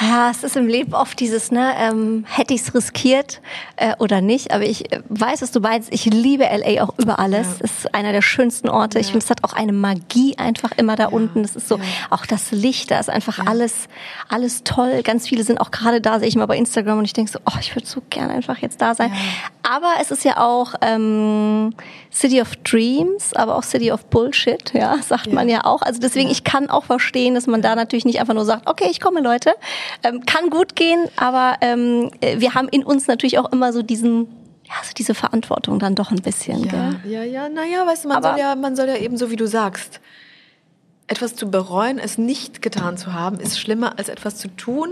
[0.00, 3.40] Ja, es ist im Leben oft dieses, ne, ähm, hätte ich es riskiert
[3.76, 4.52] äh, oder nicht.
[4.52, 5.92] Aber ich äh, weiß, was du meinst.
[5.92, 7.46] Ich liebe LA auch über alles.
[7.46, 7.64] Ja.
[7.64, 8.98] Es ist einer der schönsten Orte.
[8.98, 9.00] Ja.
[9.00, 11.08] Ich finde, es hat auch eine Magie einfach immer da ja.
[11.08, 11.40] unten.
[11.40, 13.88] Es ist so, auch das Licht, da ist einfach alles,
[14.28, 15.02] alles toll.
[15.02, 17.40] Ganz viele sind auch gerade da, sehe ich mal bei Instagram und ich denke so,
[17.46, 19.12] oh, ich würde so gerne einfach jetzt da sein.
[19.62, 21.74] Aber es ist ja auch ähm,
[22.12, 25.82] City of Dreams, aber auch City of Bullshit, ja, sagt man ja auch.
[25.82, 28.88] Also deswegen, ich kann auch verstehen, dass man da natürlich nicht einfach nur sagt, okay,
[28.90, 29.54] ich komme, Leute.
[30.02, 34.28] Ähm, kann gut gehen, aber ähm, wir haben in uns natürlich auch immer so diesen
[34.64, 36.64] ja, so diese Verantwortung dann doch ein bisschen.
[36.64, 37.10] Ja, gell?
[37.10, 39.36] ja, ja, naja, weißt du, man aber soll ja, man soll ja eben so wie
[39.36, 40.00] du sagst,
[41.06, 44.90] etwas zu bereuen, es nicht getan zu haben, ist schlimmer als etwas zu tun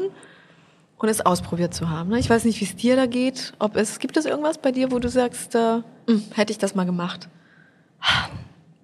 [0.98, 2.10] und es ausprobiert zu haben.
[2.10, 2.18] Ne?
[2.18, 3.52] Ich weiß nicht, wie es dir da geht.
[3.58, 6.74] Ob es gibt es irgendwas bei dir, wo du sagst, äh, hm, hätte ich das
[6.74, 7.28] mal gemacht?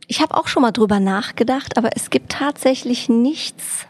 [0.08, 3.86] Ich habe auch schon mal drüber nachgedacht, aber es gibt tatsächlich nichts,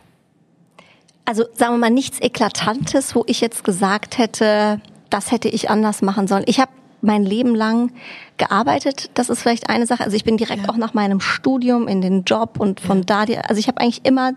[1.24, 4.80] also sagen wir mal nichts Eklatantes, wo ich jetzt gesagt hätte,
[5.10, 6.44] das hätte ich anders machen sollen.
[6.46, 6.70] Ich habe
[7.02, 7.92] mein Leben lang
[8.38, 9.10] gearbeitet.
[9.14, 10.04] Das ist vielleicht eine Sache.
[10.04, 10.68] Also ich bin direkt ja.
[10.68, 13.24] auch nach meinem Studium in den Job und von ja.
[13.26, 14.32] da, also ich habe eigentlich immer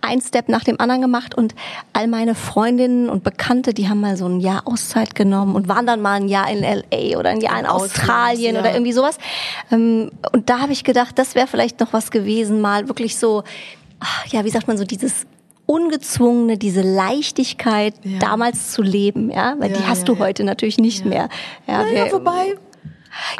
[0.00, 1.54] ein Step nach dem anderen gemacht und
[1.92, 5.86] all meine Freundinnen und Bekannte, die haben mal so ein Jahr Auszeit genommen und waren
[5.86, 8.60] dann mal ein Jahr in LA oder ein Jahr in, in Australien ja.
[8.60, 9.18] oder irgendwie sowas.
[9.70, 13.44] Ähm, und da habe ich gedacht, das wäre vielleicht noch was gewesen, mal wirklich so,
[14.30, 15.26] ja, wie sagt man so, dieses
[15.72, 18.18] ungezwungene, diese Leichtigkeit ja.
[18.18, 21.30] damals zu leben, ja, weil ja, die hast du heute natürlich nicht mehr.
[21.66, 22.56] Ja, naja, wir, wobei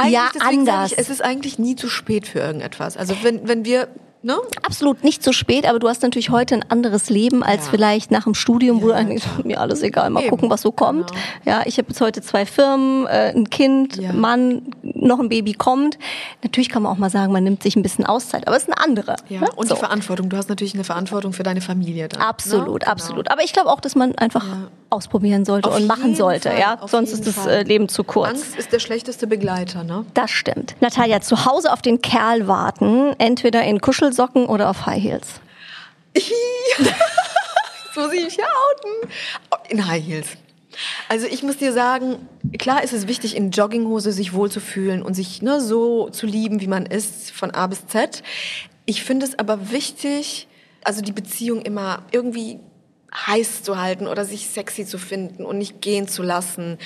[0.08, 0.92] ja anders.
[0.92, 2.96] Ich, es ist eigentlich nie zu spät für irgendetwas.
[2.96, 3.88] Also wenn wenn wir
[4.24, 4.36] Ne?
[4.62, 7.70] Absolut nicht zu spät, aber du hast natürlich heute ein anderes Leben als ja.
[7.72, 10.30] vielleicht nach dem Studium, ja, wo du eigentlich mir alles egal, mal Eben.
[10.30, 11.08] gucken, was so kommt.
[11.08, 11.20] Genau.
[11.44, 14.12] Ja, ich habe jetzt heute zwei Firmen, äh, ein Kind, ja.
[14.12, 15.98] Mann, noch ein Baby kommt.
[16.44, 18.72] Natürlich kann man auch mal sagen, man nimmt sich ein bisschen Auszeit, aber es ist
[18.72, 19.16] eine andere.
[19.28, 19.40] Ja.
[19.40, 19.48] Ne?
[19.56, 19.74] Und so.
[19.74, 20.28] die Verantwortung.
[20.28, 22.08] Du hast natürlich eine Verantwortung für deine Familie.
[22.08, 22.86] Dann, absolut, ne?
[22.86, 23.24] absolut.
[23.24, 23.32] Genau.
[23.32, 24.46] Aber ich glaube auch, dass man einfach
[24.92, 26.50] ausprobieren sollte Auf und machen sollte.
[26.50, 26.60] Fall.
[26.60, 27.52] Ja, Auf sonst ist das Fall.
[27.52, 28.30] Äh, Leben zu kurz.
[28.30, 29.84] Angst ist der schlechteste Begleiter.
[29.84, 30.04] Ne?
[30.14, 30.76] Das stimmt.
[30.80, 35.26] Natalia, zu Hause auf den Kerl warten, entweder in Kuschelsocken oder auf High Heels.
[37.94, 39.10] so sehe ich ja outen.
[39.70, 40.28] In High Heels.
[41.08, 42.16] Also ich muss dir sagen,
[42.58, 46.66] klar ist es wichtig, in Jogginghose sich wohlzufühlen und sich ne, so zu lieben, wie
[46.66, 48.22] man ist, von A bis Z.
[48.86, 50.48] Ich finde es aber wichtig,
[50.82, 52.58] also die Beziehung immer irgendwie
[53.14, 56.78] heiß zu halten oder sich sexy zu finden und nicht gehen zu lassen.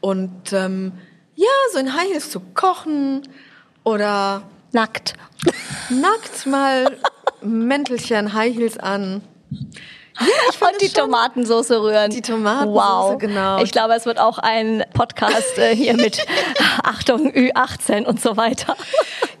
[0.00, 0.92] Und ähm,
[1.36, 3.22] ja, so in High Heels zu kochen
[3.84, 5.14] oder nackt.
[5.88, 6.98] Nackt mal
[7.42, 9.22] Mäntelchen, High Heels an.
[10.20, 12.10] Ja, und die Tomatensauce rühren.
[12.10, 13.18] Die Tomatensauce, wow.
[13.18, 13.62] genau.
[13.62, 16.18] Ich glaube, es wird auch ein Podcast äh, hier mit
[16.82, 18.76] Achtung Ü18 und so weiter.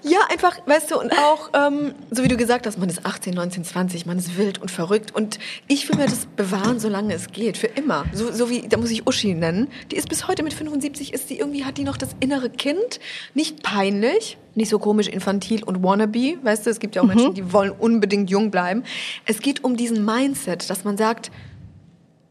[0.02, 3.34] Ja, einfach, weißt du, und auch, ähm, so wie du gesagt hast, man ist 18,
[3.34, 5.14] 19, 20, man ist wild und verrückt.
[5.14, 8.04] Und ich will mir das bewahren, solange es geht, für immer.
[8.12, 9.68] So, so wie, da muss ich Uschi nennen.
[9.90, 13.00] Die ist bis heute mit 75, ist die irgendwie, hat die noch das innere Kind.
[13.34, 16.38] Nicht peinlich, nicht so komisch infantil und wannabe.
[16.42, 17.14] Weißt du, es gibt ja auch mhm.
[17.14, 18.84] Menschen, die wollen unbedingt jung bleiben.
[19.26, 21.30] Es geht um diesen Mindset, dass man sagt,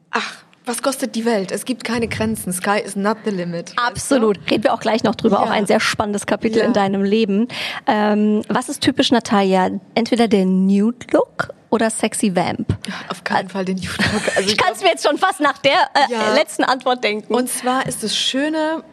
[0.09, 1.51] ach, was kostet die Welt?
[1.51, 2.53] Es gibt keine Grenzen.
[2.53, 3.73] Sky is not the limit.
[3.75, 4.37] Absolut.
[4.37, 4.51] Du?
[4.51, 5.37] Reden wir auch gleich noch drüber.
[5.37, 5.43] Ja.
[5.43, 6.65] Auch ein sehr spannendes Kapitel ja.
[6.65, 7.47] in deinem Leben.
[7.87, 9.71] Ähm, was ist typisch Natalia?
[9.95, 12.75] Entweder der Nude Look oder Sexy Vamp?
[13.09, 14.27] Auf keinen Fall den Nude Look.
[14.35, 16.33] Also ich, ich kann es mir jetzt schon fast nach der äh, ja.
[16.33, 17.33] letzten Antwort denken.
[17.33, 18.83] Und zwar ist das Schöne,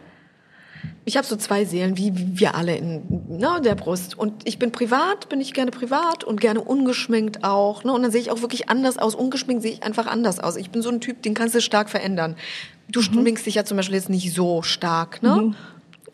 [1.07, 4.19] ich habe so zwei Seelen, wie wir alle in ne, der Brust.
[4.19, 7.85] Und ich bin privat, bin ich gerne privat und gerne ungeschminkt auch.
[7.85, 7.93] Ne?
[7.93, 9.15] Und dann sehe ich auch wirklich anders aus.
[9.15, 10.57] Ungeschminkt sehe ich einfach anders aus.
[10.57, 12.35] Ich bin so ein Typ, den kannst du stark verändern.
[12.89, 13.05] Du mhm.
[13.05, 15.23] schminkst dich ja zum Beispiel jetzt nicht so stark.
[15.23, 15.29] Ne?
[15.29, 15.55] Mhm.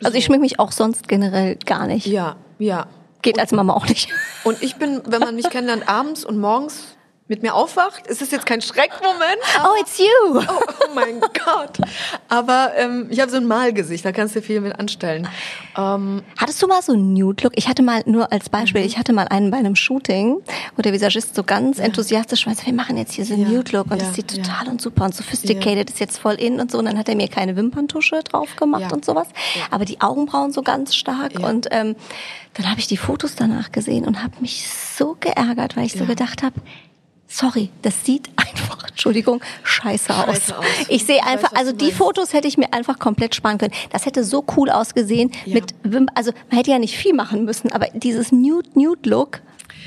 [0.03, 0.17] Also so.
[0.19, 2.05] ich schmink mich auch sonst generell gar nicht.
[2.05, 2.85] Ja, ja.
[3.23, 4.09] Geht und, als Mama auch nicht.
[4.43, 6.92] Und ich bin, wenn man mich kennenlernt, abends und morgens
[7.27, 8.03] mit mir aufwacht.
[8.07, 9.39] Es ist jetzt kein Schreckmoment.
[9.63, 10.05] Oh, it's you.
[10.35, 11.79] Oh, oh mein Gott.
[12.27, 15.27] Aber ähm, ich habe so ein Malgesicht, da kannst du viel mit anstellen.
[15.77, 17.53] Ähm, Hattest du mal so einen Nude-Look?
[17.55, 18.87] Ich hatte mal, nur als Beispiel, mhm.
[18.87, 20.41] ich hatte mal einen bei einem Shooting,
[20.75, 21.85] wo der Visagist so ganz ja.
[21.85, 23.57] enthusiastisch war, wir machen jetzt hier so einen ja.
[23.57, 24.05] Nude-Look und ja.
[24.05, 26.79] das sieht total und super und sophisticated, ist jetzt voll in und so.
[26.79, 29.27] Und dann hat er mir keine Wimperntusche drauf gemacht und sowas.
[29.71, 31.95] Aber die Augenbrauen so ganz stark und ähm,
[32.55, 36.05] dann habe ich die Fotos danach gesehen und habe mich so geärgert, weil ich so
[36.05, 36.55] gedacht habe,
[37.35, 40.25] Sorry, das sieht einfach, Entschuldigung, scheiße aus.
[40.25, 40.65] Scheiße aus.
[40.87, 41.97] Ich sehe Ich weiß, einfach, was also die meinst.
[41.97, 43.73] Fotos hätte ich mir einfach komplett sparen können.
[43.91, 45.55] Das hätte so cool ausgesehen Ja.
[45.55, 45.73] mit
[46.13, 49.41] also man hätte ja nicht viel machen müssen, aber dieses Nude Nude Look.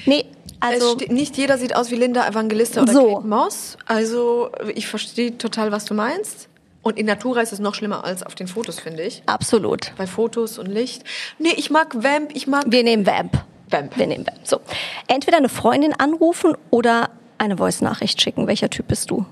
[0.06, 0.24] Nee,
[0.58, 3.14] also nicht jeder sieht aus wie Linda Evangelista oder So.
[3.16, 3.76] Kate Moss.
[3.86, 6.48] Also ich verstehe total, was du meinst.
[6.82, 9.22] Und in Natura ist es noch schlimmer als auf den Fotos, finde ich.
[9.26, 9.92] absolut.
[9.96, 11.02] Bei Fotos und Licht.
[11.38, 13.38] Nee, ich mag Vamp, ich mag Wir nehmen Vamp.
[13.70, 13.96] Vamp.
[13.96, 14.38] Wir nehmen Vamp.
[14.44, 14.60] So.
[15.08, 18.46] Entweder eine Freundin anrufen oder eine Voice-Nachricht schicken.
[18.46, 19.26] Welcher Typ bist du?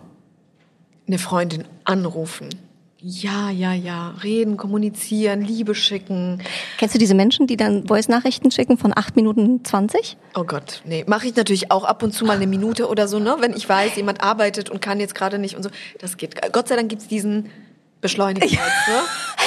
[1.07, 2.49] eine Freundin anrufen.
[3.07, 4.15] Ja, ja, ja.
[4.23, 6.43] Reden, kommunizieren, Liebe schicken.
[6.79, 10.17] Kennst du diese Menschen, die dann Voice-Nachrichten schicken von 8 Minuten 20?
[10.35, 11.05] Oh Gott, nee.
[11.07, 13.37] Mache ich natürlich auch ab und zu mal eine Minute oder so, ne?
[13.41, 15.69] Wenn ich weiß, jemand arbeitet und kann jetzt gerade nicht und so.
[15.99, 16.41] Das geht.
[16.53, 17.51] Gott sei Dank gibt's diesen
[18.05, 19.01] Beschleuniger, ne?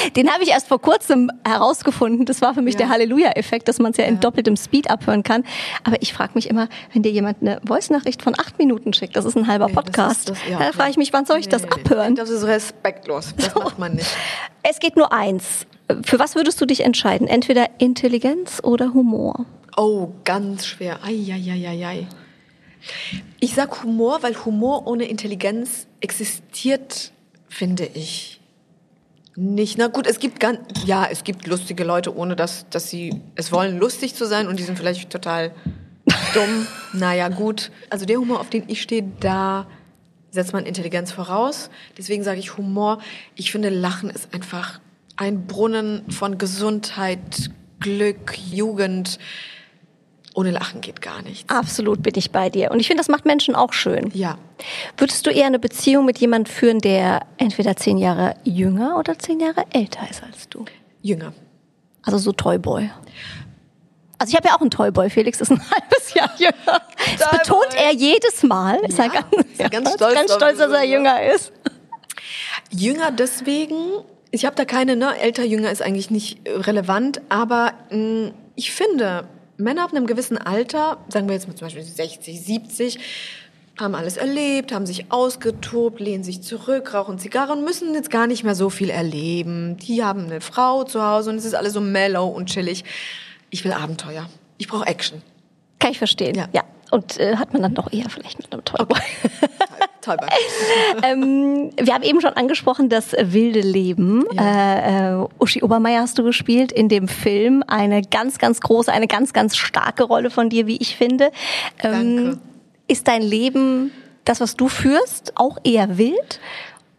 [0.15, 2.25] Den habe ich erst vor kurzem herausgefunden.
[2.25, 2.79] Das war für mich Ja.
[2.79, 5.43] der Halleluja-Effekt, dass man es ja in doppeltem Speed abhören kann.
[5.83, 9.25] Aber ich frage mich immer, wenn dir jemand eine Voice-Nachricht von acht Minuten schickt, das
[9.25, 10.73] ist ein halber Nee, Podcast, das- ja, da klar.
[10.73, 12.15] frage ich mich, wann soll ich Nee, das abhören?
[12.15, 13.33] Das ist respektlos.
[13.37, 14.07] Das macht man nicht.
[14.63, 15.65] Es geht nur eins.
[16.03, 17.27] Für was würdest du dich entscheiden?
[17.27, 19.45] Entweder Intelligenz oder Humor?
[19.77, 20.99] Oh, ganz schwer.
[21.03, 22.07] Eieieiei.
[23.39, 27.11] Ich sag Humor, weil Humor ohne Intelligenz existiert,
[27.49, 28.36] finde ich.
[29.39, 29.77] Nicht.
[29.77, 33.51] Na gut, es gibt ganz, ja, es gibt lustige Leute, ohne dass, dass sie es
[33.51, 35.51] wollen, lustig zu sein und die sind vielleicht total
[36.33, 36.65] dumm.
[36.93, 37.69] naja, gut.
[37.91, 39.67] Also der Humor, auf den ich stehe, da
[40.31, 41.69] setzt man Intelligenz voraus.
[41.99, 42.97] Deswegen sage ich Humor.
[43.35, 44.79] Ich finde, Lachen ist einfach
[45.17, 49.19] ein Brunnen von Gesundheit, Glück, Jugend.
[50.37, 51.49] Ohne Lachen geht gar nichts.
[51.49, 52.69] Absolut bin ich bei dir.
[52.69, 54.11] Und ich finde, das macht Menschen auch schön.
[54.13, 54.37] Ja.
[54.95, 59.39] Würdest du eher eine Beziehung mit jemandem führen, der entweder zehn Jahre jünger oder zehn
[59.39, 60.65] Jahre älter ist als du?
[61.01, 61.33] Jünger.
[62.03, 62.87] Also so Toyboy.
[64.19, 65.09] Also ich habe ja auch einen Toyboy.
[65.09, 66.81] Felix ist ein halbes Jahr jünger.
[67.17, 68.75] Das betont er jedes Mal.
[68.87, 70.97] Ist er Ja, ganz, ist er ganz stolz ganz stolz, dass er ja.
[70.97, 71.51] jünger ist.
[72.69, 78.33] Jünger deswegen, ich habe da keine, ne, älter, jünger ist eigentlich nicht relevant, aber mh,
[78.55, 82.99] ich finde, Männer ab einem gewissen Alter, sagen wir jetzt mal zum Beispiel 60, 70,
[83.79, 88.27] haben alles erlebt, haben sich ausgetobt, lehnen sich zurück, rauchen Zigarre und müssen jetzt gar
[88.27, 89.77] nicht mehr so viel erleben.
[89.77, 92.83] Die haben eine Frau zu Hause und es ist alles so mellow und chillig.
[93.49, 94.29] Ich will Abenteuer.
[94.57, 95.21] Ich brauche Action.
[95.79, 96.35] Kann ich verstehen.
[96.35, 96.47] Ja.
[96.53, 96.63] Ja.
[96.91, 98.99] Und äh, hat man dann doch eher vielleicht mit einem Toyboy.
[100.01, 100.17] Toll.
[101.03, 104.25] ähm, wir haben eben schon angesprochen, das wilde Leben.
[104.37, 107.63] Äh, äh, Uschi Obermeier hast du gespielt in dem Film.
[107.67, 111.31] Eine ganz, ganz große, eine ganz, ganz starke Rolle von dir, wie ich finde.
[111.79, 112.37] Ähm, Danke.
[112.87, 113.91] Ist dein Leben,
[114.23, 116.39] das, was du führst, auch eher wild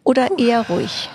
[0.03, 1.09] oder eher ruhig?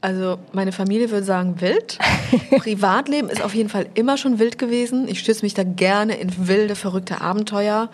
[0.00, 1.98] Also meine Familie würde sagen wild.
[2.58, 5.08] Privatleben ist auf jeden Fall immer schon wild gewesen.
[5.08, 7.88] Ich stürze mich da gerne in wilde, verrückte Abenteuer.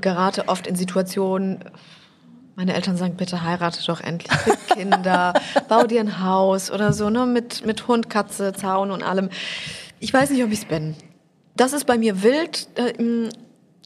[0.00, 1.64] Gerate oft in Situationen.
[2.54, 5.32] Meine Eltern sagen, bitte heirate doch endlich, krieg Kinder,
[5.68, 9.30] bau dir ein Haus oder so, ne, mit, mit Hund, Katze, Zaun und allem.
[10.00, 10.94] Ich weiß nicht, ob ich's bin.
[11.56, 12.68] Das ist bei mir wild.
[12.76, 13.28] Äh,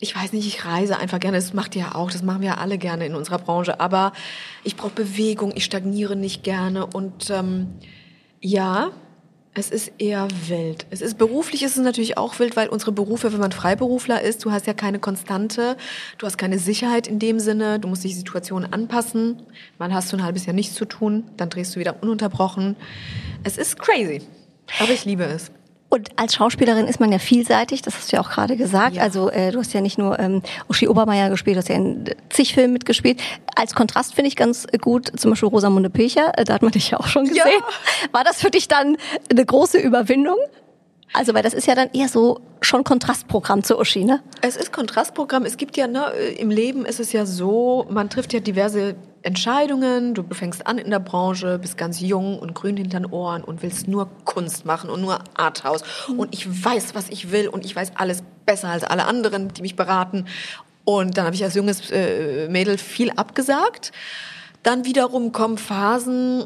[0.01, 1.38] Ich weiß nicht, ich reise einfach gerne.
[1.38, 3.81] Das macht ihr ja auch, das machen wir ja alle gerne in unserer Branche.
[3.81, 4.12] Aber
[4.62, 6.87] ich brauche Bewegung, ich stagniere nicht gerne.
[6.87, 7.69] Und ähm,
[8.40, 8.90] ja,
[9.59, 10.87] es ist eher wild.
[10.90, 14.45] Es ist beruflich ist es natürlich auch wild, weil unsere Berufe, wenn man Freiberufler ist,
[14.45, 15.79] du hast ja keine Konstante,
[16.19, 19.40] du hast keine Sicherheit in dem Sinne, du musst dich Situationen anpassen.
[19.79, 22.77] Mal hast du ein halbes Jahr nichts zu tun, dann drehst du wieder ununterbrochen.
[23.45, 24.21] Es ist crazy,
[24.79, 25.51] aber ich liebe es.
[25.96, 28.96] Und als Schauspielerin ist man ja vielseitig, das hast du ja auch gerade gesagt.
[28.96, 29.02] Ja.
[29.02, 32.04] Also äh, du hast ja nicht nur ähm, Uschi Obermeier gespielt, du hast ja in
[32.28, 33.18] zig Filmen mitgespielt.
[33.54, 36.90] Als Kontrast finde ich ganz gut, zum Beispiel Rosamunde Pilcher, äh, da hat man dich
[36.90, 37.40] ja auch schon gesehen.
[37.46, 38.12] Ja.
[38.12, 38.98] War das für dich dann
[39.30, 40.37] eine große Überwindung?
[41.16, 44.22] Also, weil das ist ja dann eher so schon Kontrastprogramm zu Uschi, ne?
[44.42, 45.46] Es ist Kontrastprogramm.
[45.46, 50.12] Es gibt ja, ne, im Leben ist es ja so, man trifft ja diverse Entscheidungen.
[50.12, 53.62] Du fängst an in der Branche, bist ganz jung und grün hinter den Ohren und
[53.62, 55.83] willst nur Kunst machen und nur Arthouse.
[56.14, 59.62] Und ich weiß, was ich will und ich weiß alles besser als alle anderen, die
[59.62, 60.26] mich beraten.
[60.85, 63.90] Und dann habe ich als junges äh, Mädel viel abgesagt.
[64.62, 66.44] Dann wiederum kommen Phasen,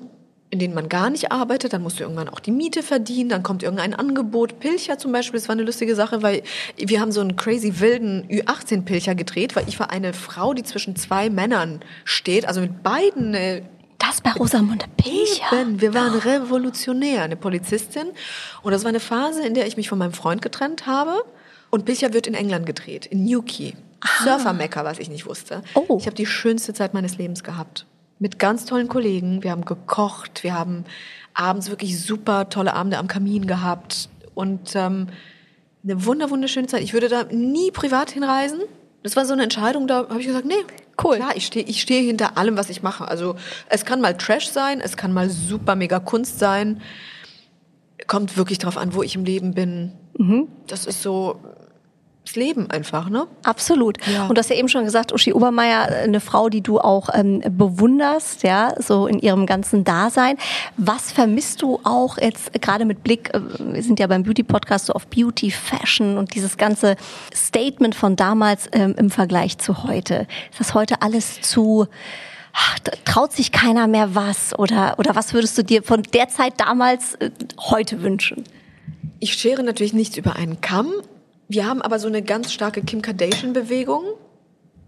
[0.50, 3.42] in denen man gar nicht arbeitet, dann musst du irgendwann auch die Miete verdienen, dann
[3.42, 4.58] kommt irgendein Angebot.
[4.58, 6.42] Pilcher zum Beispiel, das war eine lustige Sache, weil
[6.76, 10.96] wir haben so einen crazy wilden Ü18-Pilcher gedreht, weil ich war eine Frau, die zwischen
[10.96, 13.62] zwei Männern steht, also mit beiden eine
[13.98, 15.60] Das bei Rosamunde Pilcher.
[15.60, 18.08] Eben, wir waren revolutionär, eine Polizistin.
[18.62, 21.22] Und das war eine Phase, in der ich mich von meinem Freund getrennt habe.
[21.70, 23.74] Und Pilcher wird in England gedreht, in Newquay.
[24.24, 25.62] Surfer-Mekka, was ich nicht wusste.
[25.74, 25.98] Oh.
[26.00, 27.86] Ich habe die schönste Zeit meines Lebens gehabt.
[28.20, 29.42] Mit ganz tollen Kollegen.
[29.42, 30.84] Wir haben gekocht, wir haben
[31.34, 34.08] abends wirklich super tolle Abende am Kamin gehabt.
[34.34, 35.08] Und ähm,
[35.82, 36.82] eine wunder, wunderschöne Zeit.
[36.82, 38.60] Ich würde da nie privat hinreisen.
[39.02, 40.62] Das war so eine Entscheidung, da habe ich gesagt, nee,
[41.02, 41.16] Cool.
[41.16, 43.08] Klar, ich stehe ich steh hinter allem, was ich mache.
[43.08, 43.36] Also
[43.68, 46.82] es kann mal Trash sein, es kann mal super mega Kunst sein.
[48.06, 49.92] Kommt wirklich drauf an, wo ich im Leben bin.
[50.18, 50.48] Mhm.
[50.66, 51.40] Das ist so
[52.30, 53.26] das Leben einfach, ne?
[53.42, 53.98] Absolut.
[54.06, 54.26] Ja.
[54.26, 57.42] Und du hast ja eben schon gesagt, Uschi Obermeier, eine Frau, die du auch ähm,
[57.50, 60.36] bewunderst, ja, so in ihrem ganzen Dasein.
[60.76, 64.92] Was vermisst du auch jetzt gerade mit Blick, äh, wir sind ja beim Beauty-Podcast so
[64.92, 66.96] auf Beauty, Fashion und dieses ganze
[67.34, 70.26] Statement von damals ähm, im Vergleich zu heute?
[70.52, 71.88] Ist das heute alles zu,
[72.52, 74.56] ach, traut sich keiner mehr was?
[74.58, 78.44] Oder, oder was würdest du dir von der Zeit damals äh, heute wünschen?
[79.18, 80.92] Ich schere natürlich nichts über einen Kamm.
[81.50, 84.04] Wir haben aber so eine ganz starke Kim Kardashian-Bewegung,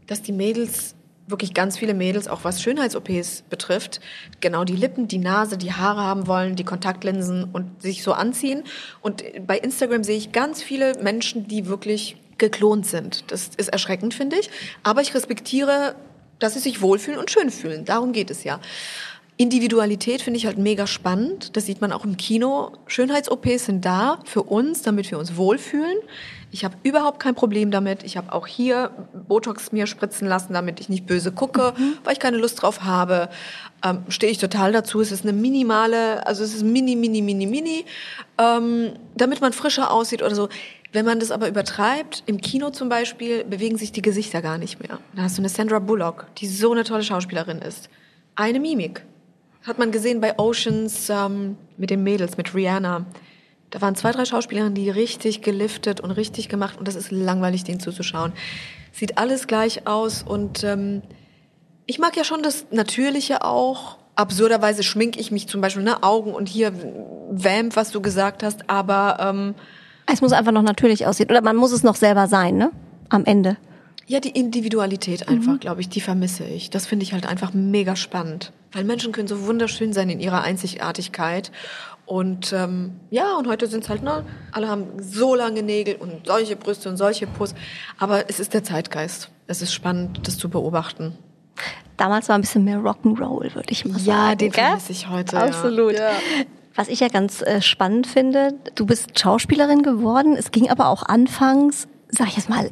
[0.06, 0.94] dass die Mädels,
[1.26, 4.00] wirklich ganz viele Mädels, auch was Schönheits-OPs betrifft,
[4.40, 8.62] genau die Lippen, die Nase, die Haare haben wollen, die Kontaktlinsen und sich so anziehen.
[9.00, 13.24] Und bei Instagram sehe ich ganz viele Menschen, die wirklich geklont sind.
[13.32, 14.48] Das ist erschreckend, finde ich.
[14.84, 15.96] Aber ich respektiere,
[16.38, 17.84] dass sie sich wohlfühlen und schön fühlen.
[17.84, 18.60] Darum geht es ja.
[19.36, 21.56] Individualität finde ich halt mega spannend.
[21.56, 22.72] Das sieht man auch im Kino.
[22.86, 25.96] Schönheits-OPs sind da für uns, damit wir uns wohlfühlen.
[26.54, 28.02] Ich habe überhaupt kein Problem damit.
[28.02, 28.90] Ich habe auch hier
[29.26, 31.72] Botox mir spritzen lassen, damit ich nicht böse gucke,
[32.04, 33.30] weil ich keine Lust drauf habe.
[33.82, 35.00] Ähm, Stehe ich total dazu.
[35.00, 37.86] Es ist eine minimale, also es ist mini, mini, mini, mini,
[38.36, 40.50] ähm, damit man frischer aussieht oder so.
[40.92, 44.78] Wenn man das aber übertreibt, im Kino zum Beispiel, bewegen sich die Gesichter gar nicht
[44.78, 44.98] mehr.
[45.16, 47.88] Da hast du eine Sandra Bullock, die so eine tolle Schauspielerin ist.
[48.36, 49.02] Eine Mimik.
[49.62, 53.06] Hat man gesehen bei Oceans ähm, mit den Mädels, mit Rihanna.
[53.72, 57.64] Da waren zwei, drei Schauspielerinnen, die richtig geliftet und richtig gemacht und das ist langweilig,
[57.64, 58.32] denen zuzuschauen.
[58.92, 61.00] Sieht alles gleich aus und ähm,
[61.86, 63.96] ich mag ja schon das Natürliche auch.
[64.14, 66.74] Absurderweise schmink ich mich zum Beispiel, ne, Augen und hier
[67.30, 69.54] Vamp, was du gesagt hast, aber ähm,
[70.12, 71.30] Es muss einfach noch natürlich aussehen.
[71.30, 72.72] Oder man muss es noch selber sein, ne?
[73.08, 73.56] Am Ende.
[74.06, 76.68] Ja, die Individualität einfach, glaube ich, die vermisse ich.
[76.68, 78.52] Das finde ich halt einfach mega spannend.
[78.72, 81.52] Weil Menschen können so wunderschön sein in ihrer Einzigartigkeit.
[82.06, 86.26] Und ähm, ja, und heute sind es halt, ne, alle haben so lange Nägel und
[86.26, 87.54] solche Brüste und solche Puss.
[87.98, 89.30] Aber es ist der Zeitgeist.
[89.46, 91.16] Es ist spannend, das zu beobachten.
[91.96, 94.06] Damals war ein bisschen mehr Rock'n'Roll, würde ich mal sagen.
[94.06, 95.36] Ja, den vermisse ich heute.
[95.36, 95.42] ja.
[95.44, 95.94] Absolut.
[95.94, 96.10] Ja.
[96.74, 100.34] Was ich ja ganz äh, spannend finde, du bist Schauspielerin geworden.
[100.36, 102.70] Es ging aber auch anfangs, sag ich jetzt mal,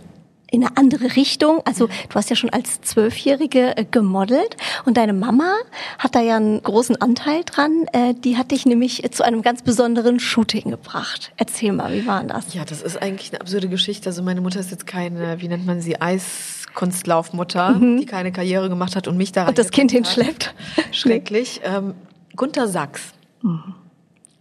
[0.50, 1.60] in eine andere Richtung.
[1.64, 5.54] Also du hast ja schon als Zwölfjährige äh, gemodelt und deine Mama
[5.98, 7.86] hat da ja einen großen Anteil dran.
[7.92, 11.32] Äh, die hat dich nämlich äh, zu einem ganz besonderen Shooting gebracht.
[11.36, 12.52] Erzähl mal, wie war denn das?
[12.54, 14.08] Ja, das ist eigentlich eine absurde Geschichte.
[14.08, 18.96] Also meine Mutter ist jetzt keine, wie nennt man sie, Eiskunstlaufmutter, die keine Karriere gemacht
[18.96, 19.48] hat und mich Mhm.
[19.48, 19.96] Und das Kind hat.
[19.96, 20.54] hinschleppt.
[20.92, 21.60] Schrecklich.
[21.70, 21.94] Ähm,
[22.34, 23.12] Gunther Sachs.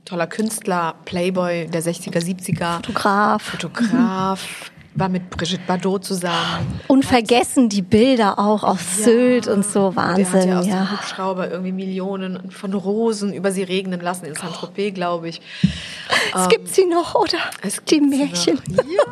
[0.06, 2.76] Toller Künstler, Playboy der 60er, 70er.
[2.78, 3.42] Fotograf.
[3.44, 4.72] Fotograf.
[5.00, 6.82] War mit Brigitte Bardot zusammen.
[6.90, 9.92] Unvergessen die Bilder auch auf Sylt und so.
[9.92, 10.92] Der hat ja Wahnsinn, aus dem.
[10.92, 15.42] Hubschrauber irgendwie Millionen von Rosen über sie regnen lassen in Saint-Tropez, glaube ich.
[16.36, 17.38] Es gibt sie noch, oder?
[17.62, 18.60] Es die Märchen.
[18.76, 19.04] Ja.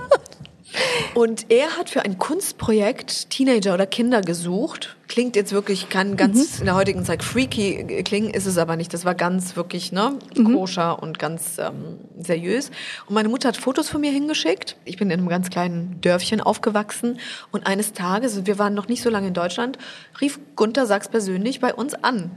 [1.13, 4.95] Und er hat für ein Kunstprojekt Teenager oder Kinder gesucht.
[5.07, 8.93] Klingt jetzt wirklich, kann ganz in der heutigen Zeit freaky klingen, ist es aber nicht.
[8.93, 10.19] Das war ganz wirklich ne,
[10.53, 12.71] koscher und ganz ähm, seriös.
[13.07, 14.75] Und meine Mutter hat Fotos von mir hingeschickt.
[14.85, 17.19] Ich bin in einem ganz kleinen Dörfchen aufgewachsen.
[17.51, 19.77] Und eines Tages, wir waren noch nicht so lange in Deutschland,
[20.19, 22.31] rief Gunther Sachs persönlich bei uns an.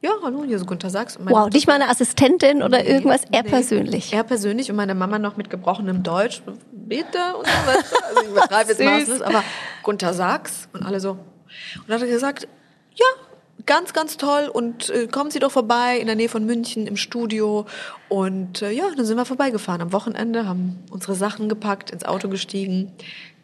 [0.00, 1.16] Ja, hallo, hier ist Gunther Sachs.
[1.16, 3.48] Und meine Wow, nicht mal eine Assistentin oder Nee, irgendwas, er nee.
[3.48, 4.12] persönlich.
[4.12, 6.40] Er persönlich und meine Mama noch mit gebrochenem Deutsch.
[6.70, 8.06] Bitte und so weiter.
[8.06, 9.42] Also ich übertreibe jetzt maßlos, aber
[9.82, 11.10] Gunther Sachs und alle so.
[11.12, 12.46] Und dann hat er gesagt,
[12.94, 13.06] ja,
[13.66, 16.96] ganz, ganz toll und äh, kommen Sie doch vorbei in der Nähe von München im
[16.96, 17.66] Studio.
[18.08, 22.28] Und äh, ja, dann sind wir vorbeigefahren am Wochenende, haben unsere Sachen gepackt, ins Auto
[22.28, 22.92] gestiegen.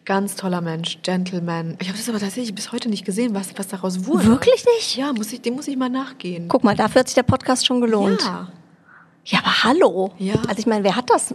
[0.04, 1.76] Ganz toller Mensch, Gentleman.
[1.80, 4.26] Ich habe das aber tatsächlich bis heute nicht gesehen, was, was daraus wurde.
[4.26, 4.96] Wirklich nicht?
[4.96, 6.48] Ja, muss ich, dem muss ich mal nachgehen.
[6.48, 8.20] Guck mal, dafür hat sich der Podcast schon gelohnt.
[8.22, 8.48] Ja.
[9.24, 10.12] Ja, aber hallo.
[10.18, 10.34] Ja.
[10.46, 11.34] Also ich meine, wer hat das?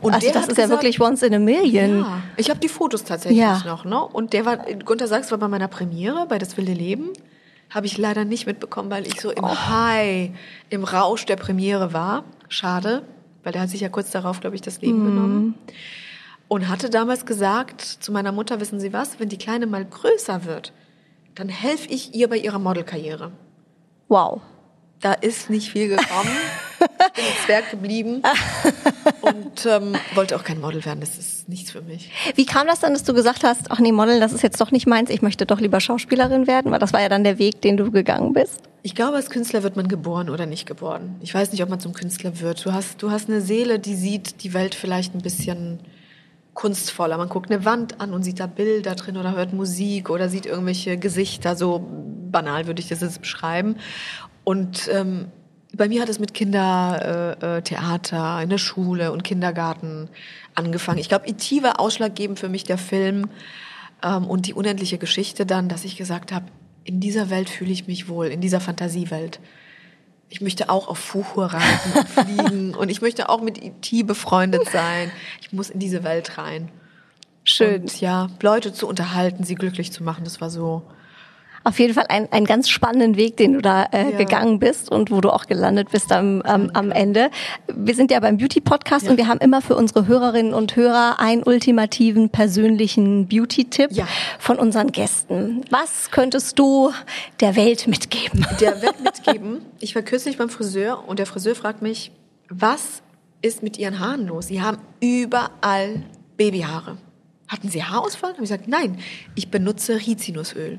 [0.00, 2.00] Und also der das ist ja gesagt- wirklich once in a million.
[2.00, 3.62] Ja, ich habe die Fotos tatsächlich Ja.
[3.64, 4.02] noch, ne?
[4.04, 7.10] Und der war, Gunther Sachs war bei meiner Premiere bei Das wilde Leben.
[7.70, 9.56] Habe ich leider nicht mitbekommen, weil ich so im Oh.
[9.56, 10.30] High,
[10.68, 12.24] im Rausch der Premiere war.
[12.48, 13.02] Schade,
[13.44, 15.06] weil der hat sich ja kurz darauf, glaube ich, das Leben Mhm.
[15.06, 15.54] genommen.
[16.48, 20.44] Und hatte damals gesagt zu meiner Mutter, wissen Sie was, wenn die Kleine mal größer
[20.44, 20.72] wird,
[21.34, 23.32] dann helfe ich ihr bei ihrer Modelkarriere.
[24.08, 24.42] Wow.
[25.00, 26.30] Da ist nicht viel gekommen.
[26.80, 28.22] Ich bin ein Zwerg geblieben
[29.22, 31.00] und ähm, wollte auch kein Model werden.
[31.00, 32.10] Das ist nichts für mich.
[32.36, 34.70] Wie kam das dann, dass du gesagt hast, ach nee, Modeln, das ist jetzt doch
[34.70, 36.70] nicht meins, ich möchte doch lieber Schauspielerin werden?
[36.70, 38.60] Weil das war ja dann der Weg, den du gegangen bist.
[38.82, 41.16] Ich glaube, als Künstler wird man geboren oder nicht geboren.
[41.20, 42.64] Ich weiß nicht, ob man zum Künstler wird.
[42.64, 45.80] Du hast, du hast eine Seele, die sieht die Welt vielleicht ein bisschen
[46.54, 47.16] kunstvoller.
[47.16, 50.46] Man guckt eine Wand an und sieht da Bilder drin oder hört Musik oder sieht
[50.46, 51.56] irgendwelche Gesichter.
[51.56, 51.86] So
[52.30, 53.76] banal würde ich das jetzt beschreiben.
[54.44, 55.26] Und ähm,
[55.74, 60.10] bei mir hat es mit Kindertheater äh, in der Schule und Kindergarten
[60.54, 60.98] angefangen.
[60.98, 63.30] Ich glaube, IT war ausschlaggebend für mich der Film
[64.02, 66.46] ähm, und die unendliche Geschichte dann, dass ich gesagt habe,
[66.84, 69.40] in dieser Welt fühle ich mich wohl, in dieser Fantasiewelt.
[70.32, 74.66] Ich möchte auch auf Fuchur reiten und fliegen und ich möchte auch mit IT befreundet
[74.70, 75.12] sein.
[75.42, 76.70] Ich muss in diese Welt rein.
[77.44, 77.82] Schön.
[77.82, 80.84] Und ja, Leute zu unterhalten, sie glücklich zu machen, das war so
[81.64, 84.18] auf jeden Fall ein, ein ganz spannenden Weg, den du da äh, ja.
[84.18, 87.30] gegangen bist und wo du auch gelandet bist am, am, am Ende.
[87.74, 89.10] Wir sind ja beim Beauty Podcast ja.
[89.10, 94.06] und wir haben immer für unsere Hörerinnen und Hörer einen ultimativen persönlichen Beauty-Tipp ja.
[94.38, 95.62] von unseren Gästen.
[95.70, 96.92] Was könntest du
[97.40, 98.46] der Welt mitgeben?
[98.60, 99.62] Der Welt mitgeben.
[99.80, 102.12] Ich war kürzlich beim Friseur und der Friseur fragt mich,
[102.48, 103.02] was
[103.40, 104.48] ist mit ihren Haaren los?
[104.48, 106.02] Sie haben überall
[106.36, 106.96] Babyhaare.
[107.48, 108.30] Hatten Sie Haarausfall?
[108.30, 108.98] Habe ich gesagt, nein,
[109.34, 110.78] ich benutze Rizinusöl.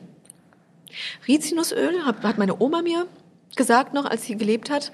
[1.27, 3.07] Rizinusöl hat, meine Oma mir
[3.55, 4.91] gesagt noch, als sie gelebt hat.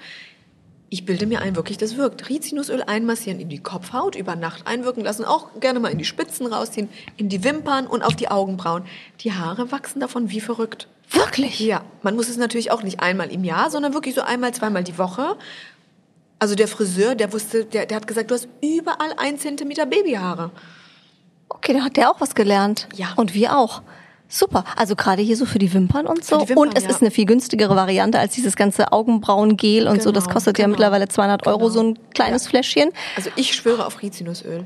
[0.92, 2.28] Ich bilde mir ein, wirklich, das wirkt.
[2.28, 6.46] Rizinusöl einmassieren in die Kopfhaut, über Nacht einwirken lassen, auch gerne mal in die Spitzen
[6.46, 8.84] rausziehen, in die Wimpern und auf die Augenbrauen.
[9.20, 10.88] Die Haare wachsen davon wie verrückt.
[11.08, 11.60] Wirklich?
[11.60, 11.82] Ja.
[12.02, 14.98] Man muss es natürlich auch nicht einmal im Jahr, sondern wirklich so einmal, zweimal die
[14.98, 15.36] Woche.
[16.40, 20.50] Also der Friseur, der wusste, der, der hat gesagt, du hast überall ein Zentimeter Babyhaare.
[21.48, 22.88] Okay, da hat der auch was gelernt.
[22.94, 23.12] Ja.
[23.16, 23.82] Und wir auch.
[24.32, 24.64] Super.
[24.76, 26.38] Also gerade hier so für die Wimpern und so.
[26.40, 26.90] Wimpern, und es ja.
[26.90, 30.12] ist eine viel günstigere Variante als dieses ganze Augenbrauengel und so.
[30.12, 30.76] Das Genau, kostet ja genau.
[30.76, 31.68] mittlerweile 200 Euro, Genau.
[31.70, 32.50] so ein kleines Ja.
[32.50, 32.90] Fläschchen.
[33.16, 34.64] Also ich schwöre auf Rizinusöl.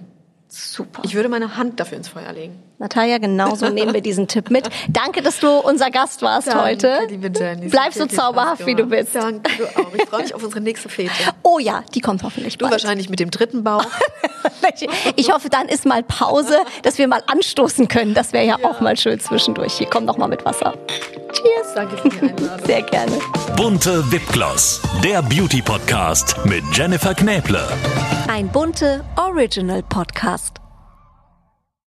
[0.49, 1.03] Super.
[1.05, 2.63] Ich würde meine Hand dafür ins Feuer legen.
[2.79, 4.69] Natalia, genauso nehmen wir diesen Tipp mit.
[4.89, 6.99] Danke, dass du unser Gast warst heute.
[7.09, 7.69] liebe Jenny.
[7.69, 9.15] Bleib so zauberhaft, wie du bist.
[9.15, 9.95] Danke, du auch.
[9.95, 11.13] Ich freue mich auf unsere nächste Fete.
[11.43, 12.73] Oh ja, die kommt hoffentlich Du bald.
[12.73, 13.87] wahrscheinlich mit dem dritten Bauch.
[15.17, 18.15] Ich hoffe, dann ist mal Pause, dass wir mal anstoßen können.
[18.15, 19.75] Das wäre ja, auch mal schön zwischendurch.
[19.75, 20.75] Hier, komm doch mal mit Wasser.
[21.33, 21.75] Cheers.
[21.75, 22.67] Danke für die Einladung.
[22.67, 23.13] Sehr gerne.
[23.57, 27.67] Bunte Wipgloss, der Beauty Podcast mit Jennifer Knäble.
[28.27, 30.64] Ein bunte Original Podcast.